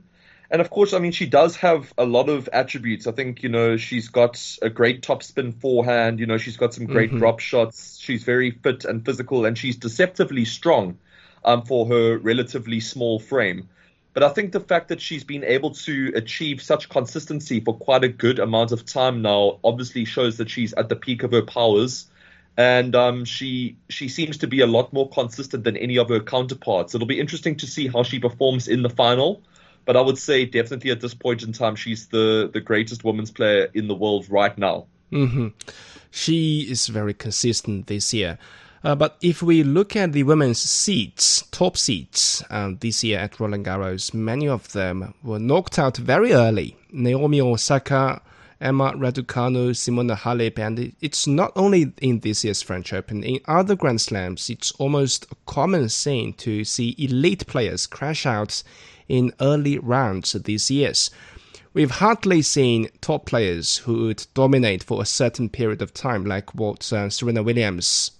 and 0.50 0.60
of 0.60 0.70
course, 0.70 0.92
I 0.92 0.98
mean, 0.98 1.12
she 1.12 1.26
does 1.26 1.56
have 1.56 1.92
a 1.96 2.04
lot 2.04 2.28
of 2.28 2.48
attributes. 2.52 3.06
I 3.06 3.12
think, 3.12 3.42
you 3.42 3.48
know, 3.48 3.76
she's 3.76 4.08
got 4.08 4.40
a 4.62 4.70
great 4.70 5.02
top 5.02 5.22
spin 5.22 5.52
forehand. 5.52 6.20
You 6.20 6.26
know, 6.26 6.38
she's 6.38 6.56
got 6.56 6.74
some 6.74 6.86
great 6.86 7.10
mm-hmm. 7.10 7.18
drop 7.18 7.40
shots. 7.40 7.98
She's 7.98 8.22
very 8.22 8.50
fit 8.50 8.84
and 8.84 9.04
physical, 9.04 9.46
and 9.46 9.56
she's 9.56 9.76
deceptively 9.76 10.44
strong 10.44 10.98
um, 11.44 11.62
for 11.62 11.86
her 11.86 12.18
relatively 12.18 12.80
small 12.80 13.18
frame. 13.18 13.68
But 14.12 14.22
I 14.22 14.28
think 14.28 14.52
the 14.52 14.60
fact 14.60 14.88
that 14.88 15.00
she's 15.00 15.24
been 15.24 15.42
able 15.42 15.72
to 15.72 16.12
achieve 16.14 16.62
such 16.62 16.88
consistency 16.88 17.58
for 17.58 17.76
quite 17.76 18.04
a 18.04 18.08
good 18.08 18.38
amount 18.38 18.70
of 18.70 18.86
time 18.86 19.22
now 19.22 19.58
obviously 19.64 20.04
shows 20.04 20.36
that 20.36 20.50
she's 20.50 20.72
at 20.74 20.88
the 20.88 20.94
peak 20.94 21.24
of 21.24 21.32
her 21.32 21.42
powers. 21.42 22.06
And 22.56 22.94
um, 22.94 23.24
she 23.24 23.76
she 23.88 24.08
seems 24.08 24.38
to 24.38 24.46
be 24.46 24.60
a 24.60 24.66
lot 24.66 24.92
more 24.92 25.08
consistent 25.08 25.64
than 25.64 25.76
any 25.76 25.98
of 25.98 26.08
her 26.08 26.20
counterparts. 26.20 26.94
It'll 26.94 27.06
be 27.06 27.18
interesting 27.18 27.56
to 27.56 27.66
see 27.66 27.88
how 27.88 28.04
she 28.04 28.20
performs 28.20 28.68
in 28.68 28.82
the 28.82 28.90
final. 28.90 29.42
But 29.86 29.96
I 29.96 30.00
would 30.00 30.18
say 30.18 30.46
definitely 30.46 30.90
at 30.90 31.00
this 31.00 31.14
point 31.14 31.42
in 31.42 31.52
time, 31.52 31.76
she's 31.76 32.06
the, 32.06 32.50
the 32.52 32.60
greatest 32.60 33.04
women's 33.04 33.30
player 33.30 33.68
in 33.74 33.88
the 33.88 33.94
world 33.94 34.26
right 34.30 34.56
now. 34.56 34.86
Mm-hmm. 35.12 35.48
She 36.10 36.60
is 36.70 36.86
very 36.86 37.12
consistent 37.12 37.86
this 37.86 38.14
year. 38.14 38.38
Uh, 38.82 38.94
but 38.94 39.16
if 39.22 39.42
we 39.42 39.62
look 39.62 39.96
at 39.96 40.12
the 40.12 40.22
women's 40.22 40.60
seats, 40.60 41.42
top 41.50 41.76
seats 41.76 42.44
um, 42.50 42.76
this 42.80 43.02
year 43.02 43.18
at 43.18 43.40
Roland 43.40 43.64
Garros, 43.64 44.12
many 44.12 44.46
of 44.46 44.70
them 44.72 45.14
were 45.22 45.38
knocked 45.38 45.78
out 45.78 45.96
very 45.96 46.32
early. 46.32 46.76
Naomi 46.92 47.40
Osaka, 47.40 48.20
Emma 48.60 48.92
Raducanu, 48.92 49.70
Simona 49.70 50.16
Halep, 50.16 50.58
and 50.58 50.94
it's 51.00 51.26
not 51.26 51.52
only 51.56 51.92
in 52.00 52.20
this 52.20 52.44
year's 52.44 52.62
French 52.62 52.92
Open. 52.92 53.22
In 53.22 53.40
other 53.46 53.74
Grand 53.74 54.00
Slams, 54.00 54.48
it's 54.48 54.72
almost 54.72 55.26
a 55.30 55.36
common 55.46 55.88
thing 55.88 56.32
to 56.34 56.64
see 56.64 56.94
elite 56.98 57.46
players 57.46 57.86
crash 57.86 58.26
out 58.26 58.62
in 59.08 59.32
early 59.40 59.78
rounds 59.78 60.32
these 60.32 60.70
years. 60.70 61.10
We've 61.74 61.90
hardly 61.90 62.42
seen 62.42 62.88
top 63.00 63.26
players 63.26 63.78
who 63.78 64.04
would 64.04 64.26
dominate 64.34 64.84
for 64.84 65.02
a 65.02 65.06
certain 65.06 65.48
period 65.48 65.82
of 65.82 65.92
time, 65.92 66.24
like 66.24 66.54
what 66.54 66.92
uh, 66.92 67.10
Serena 67.10 67.42
Williams, 67.42 68.12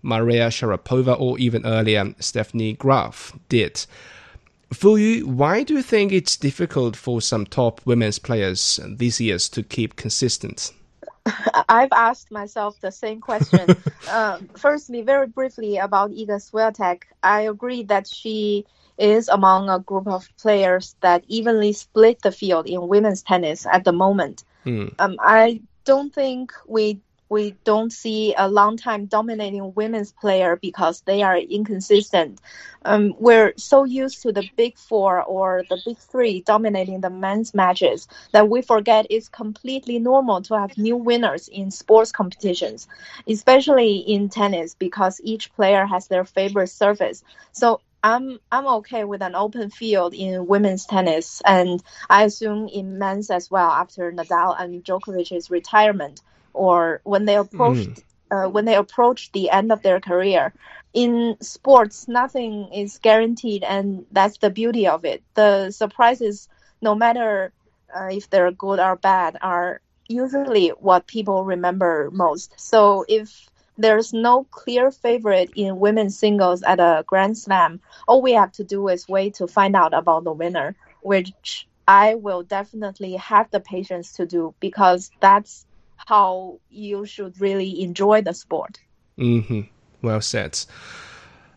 Maria 0.00 0.48
Sharapova, 0.48 1.20
or 1.20 1.38
even 1.38 1.66
earlier 1.66 2.14
Stephanie 2.20 2.72
Graf 2.72 3.38
did. 3.50 3.84
Fu 4.72 4.96
Yu, 4.96 5.26
why 5.26 5.62
do 5.62 5.74
you 5.74 5.82
think 5.82 6.12
it's 6.12 6.36
difficult 6.36 6.96
for 6.96 7.20
some 7.20 7.46
top 7.46 7.80
women's 7.84 8.18
players 8.18 8.80
these 8.86 9.20
years 9.20 9.48
to 9.50 9.62
keep 9.62 9.96
consistent? 9.96 10.72
I've 11.68 11.92
asked 11.92 12.30
myself 12.30 12.80
the 12.80 12.90
same 12.90 13.20
question. 13.20 13.76
um, 14.10 14.48
firstly, 14.56 15.02
very 15.02 15.26
briefly 15.26 15.76
about 15.76 16.10
Iga 16.10 16.38
Swiatek, 16.40 17.02
I 17.22 17.42
agree 17.42 17.84
that 17.84 18.06
she 18.06 18.66
is 18.98 19.28
among 19.28 19.68
a 19.68 19.78
group 19.78 20.06
of 20.06 20.28
players 20.38 20.96
that 21.00 21.24
evenly 21.28 21.72
split 21.72 22.22
the 22.22 22.32
field 22.32 22.66
in 22.66 22.88
women's 22.88 23.22
tennis 23.22 23.66
at 23.66 23.84
the 23.84 23.92
moment. 23.92 24.44
Mm. 24.64 24.94
Um, 24.98 25.16
I 25.20 25.60
don't 25.84 26.12
think 26.12 26.52
we 26.66 27.00
we 27.28 27.56
don't 27.64 27.92
see 27.92 28.34
a 28.36 28.48
long 28.48 28.76
time 28.76 29.06
dominating 29.06 29.74
women's 29.74 30.12
player 30.12 30.56
because 30.56 31.00
they 31.02 31.22
are 31.22 31.36
inconsistent. 31.36 32.40
Um, 32.84 33.14
we're 33.18 33.52
so 33.56 33.84
used 33.84 34.22
to 34.22 34.32
the 34.32 34.48
big 34.56 34.78
four 34.78 35.22
or 35.22 35.64
the 35.68 35.80
big 35.84 35.98
three 35.98 36.42
dominating 36.42 37.00
the 37.00 37.10
men's 37.10 37.52
matches 37.52 38.06
that 38.32 38.48
we 38.48 38.62
forget 38.62 39.06
it's 39.10 39.28
completely 39.28 39.98
normal 39.98 40.42
to 40.42 40.56
have 40.56 40.78
new 40.78 40.96
winners 40.96 41.48
in 41.48 41.70
sports 41.70 42.12
competitions, 42.12 42.86
especially 43.28 43.96
in 43.96 44.28
tennis 44.28 44.74
because 44.74 45.20
each 45.24 45.52
player 45.54 45.84
has 45.84 46.06
their 46.06 46.24
favorite 46.24 46.68
surface. 46.68 47.24
So 47.52 47.80
I'm 48.04 48.38
I'm 48.52 48.68
okay 48.78 49.02
with 49.02 49.20
an 49.20 49.34
open 49.34 49.68
field 49.70 50.14
in 50.14 50.46
women's 50.46 50.86
tennis, 50.86 51.42
and 51.44 51.82
I 52.08 52.22
assume 52.22 52.68
in 52.68 52.98
men's 52.98 53.30
as 53.30 53.50
well 53.50 53.68
after 53.68 54.12
Nadal 54.12 54.54
and 54.60 54.84
Djokovic's 54.84 55.50
retirement, 55.50 56.20
or 56.56 57.00
when 57.04 57.24
they 57.24 57.36
approached 57.36 57.88
mm. 57.90 58.02
uh, 58.30 58.48
when 58.48 58.64
they 58.64 58.74
approach 58.74 59.30
the 59.32 59.50
end 59.50 59.70
of 59.70 59.82
their 59.82 60.00
career. 60.00 60.52
In 60.94 61.36
sports, 61.40 62.08
nothing 62.08 62.72
is 62.72 62.98
guaranteed, 62.98 63.62
and 63.62 64.06
that's 64.10 64.38
the 64.38 64.50
beauty 64.50 64.88
of 64.88 65.04
it. 65.04 65.22
The 65.34 65.70
surprises, 65.70 66.48
no 66.80 66.94
matter 66.94 67.52
uh, 67.94 68.08
if 68.10 68.30
they're 68.30 68.50
good 68.50 68.80
or 68.80 68.96
bad, 68.96 69.36
are 69.42 69.80
usually 70.08 70.68
what 70.68 71.06
people 71.06 71.44
remember 71.44 72.10
most. 72.12 72.54
So 72.56 73.04
if 73.08 73.48
there's 73.78 74.12
no 74.12 74.44
clear 74.44 74.90
favorite 74.90 75.50
in 75.54 75.78
women's 75.78 76.18
singles 76.18 76.62
at 76.62 76.80
a 76.80 77.04
Grand 77.06 77.36
Slam. 77.36 77.80
All 78.08 78.22
we 78.22 78.32
have 78.32 78.52
to 78.52 78.64
do 78.64 78.88
is 78.88 79.08
wait 79.08 79.34
to 79.34 79.46
find 79.46 79.76
out 79.76 79.92
about 79.92 80.24
the 80.24 80.32
winner, 80.32 80.74
which 81.02 81.68
I 81.86 82.14
will 82.14 82.42
definitely 82.42 83.14
have 83.16 83.50
the 83.50 83.60
patience 83.60 84.14
to 84.14 84.26
do 84.26 84.54
because 84.60 85.10
that's 85.20 85.66
how 86.06 86.60
you 86.70 87.04
should 87.04 87.38
really 87.40 87.82
enjoy 87.82 88.22
the 88.22 88.32
sport. 88.32 88.78
Mm-hmm. 89.18 89.62
Well 90.02 90.20
said. 90.20 90.58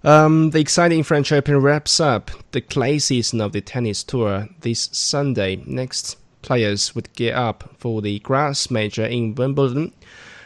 Um, 0.03 0.49
the 0.49 0.59
exciting 0.59 1.03
French 1.03 1.31
Open 1.31 1.57
wraps 1.61 1.99
up 1.99 2.31
the 2.51 2.61
clay 2.61 2.99
season 2.99 3.41
of 3.41 3.51
the 3.51 3.61
tennis 3.61 4.03
tour 4.03 4.47
this 4.61 4.89
Sunday. 4.91 5.57
Next, 5.67 6.17
players 6.41 6.95
would 6.95 7.13
gear 7.13 7.35
up 7.35 7.75
for 7.77 8.01
the 8.01 8.19
grass 8.19 8.71
major 8.71 9.05
in 9.05 9.35
Wimbledon. 9.35 9.93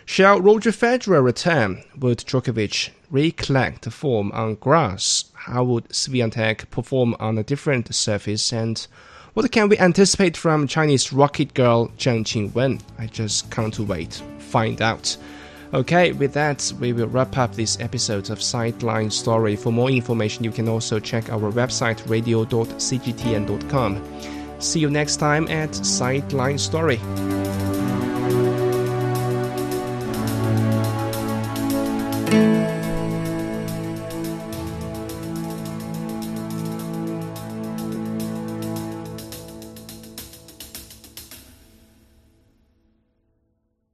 Shall 0.06 0.42
Roger 0.42 0.72
Federer 0.72 1.24
return? 1.24 1.82
Would 1.98 2.20
Djokovic 2.20 2.90
recollect 3.10 3.84
the 3.84 3.92
form 3.92 4.34
on 4.34 4.56
grass? 4.56 5.26
How 5.34 5.64
would 5.64 5.88
Swiatek 5.90 6.70
perform 6.72 7.16
on 7.22 7.38
a 7.38 7.44
different 7.44 7.94
surface? 7.96 8.52
And 8.52 8.86
what 9.34 9.52
can 9.52 9.70
we 9.70 9.78
anticipate 9.78 10.38
from 10.38 10.68
Chinese 10.68 11.12
rocket 11.12 11.54
girl 11.54 11.88
Zheng 11.98 12.24
Qinwen? 12.24 12.82
I 12.98 13.08
just 13.08 13.50
can't 13.52 13.78
wait. 13.80 14.22
Find 14.40 14.82
out. 14.82 15.18
Okay, 15.74 16.12
with 16.12 16.34
that, 16.34 16.72
we 16.80 16.94
will 16.94 17.08
wrap 17.08 17.36
up 17.36 17.56
this 17.56 17.80
episode 17.80 18.30
of 18.30 18.44
Sideline 18.44 19.10
Story. 19.10 19.56
For 19.56 19.72
more 19.72 19.90
information, 19.90 20.44
you 20.44 20.52
can 20.52 20.70
also 20.70 21.00
check 21.00 21.32
our 21.32 21.52
website 21.52 22.08
radio.cgtn.com. 22.08 24.04
See 24.60 24.80
you 24.80 24.92
next 24.92 25.18
time 25.18 25.48
at 25.48 25.74
Sideline 25.74 26.60
Story. 26.60 27.00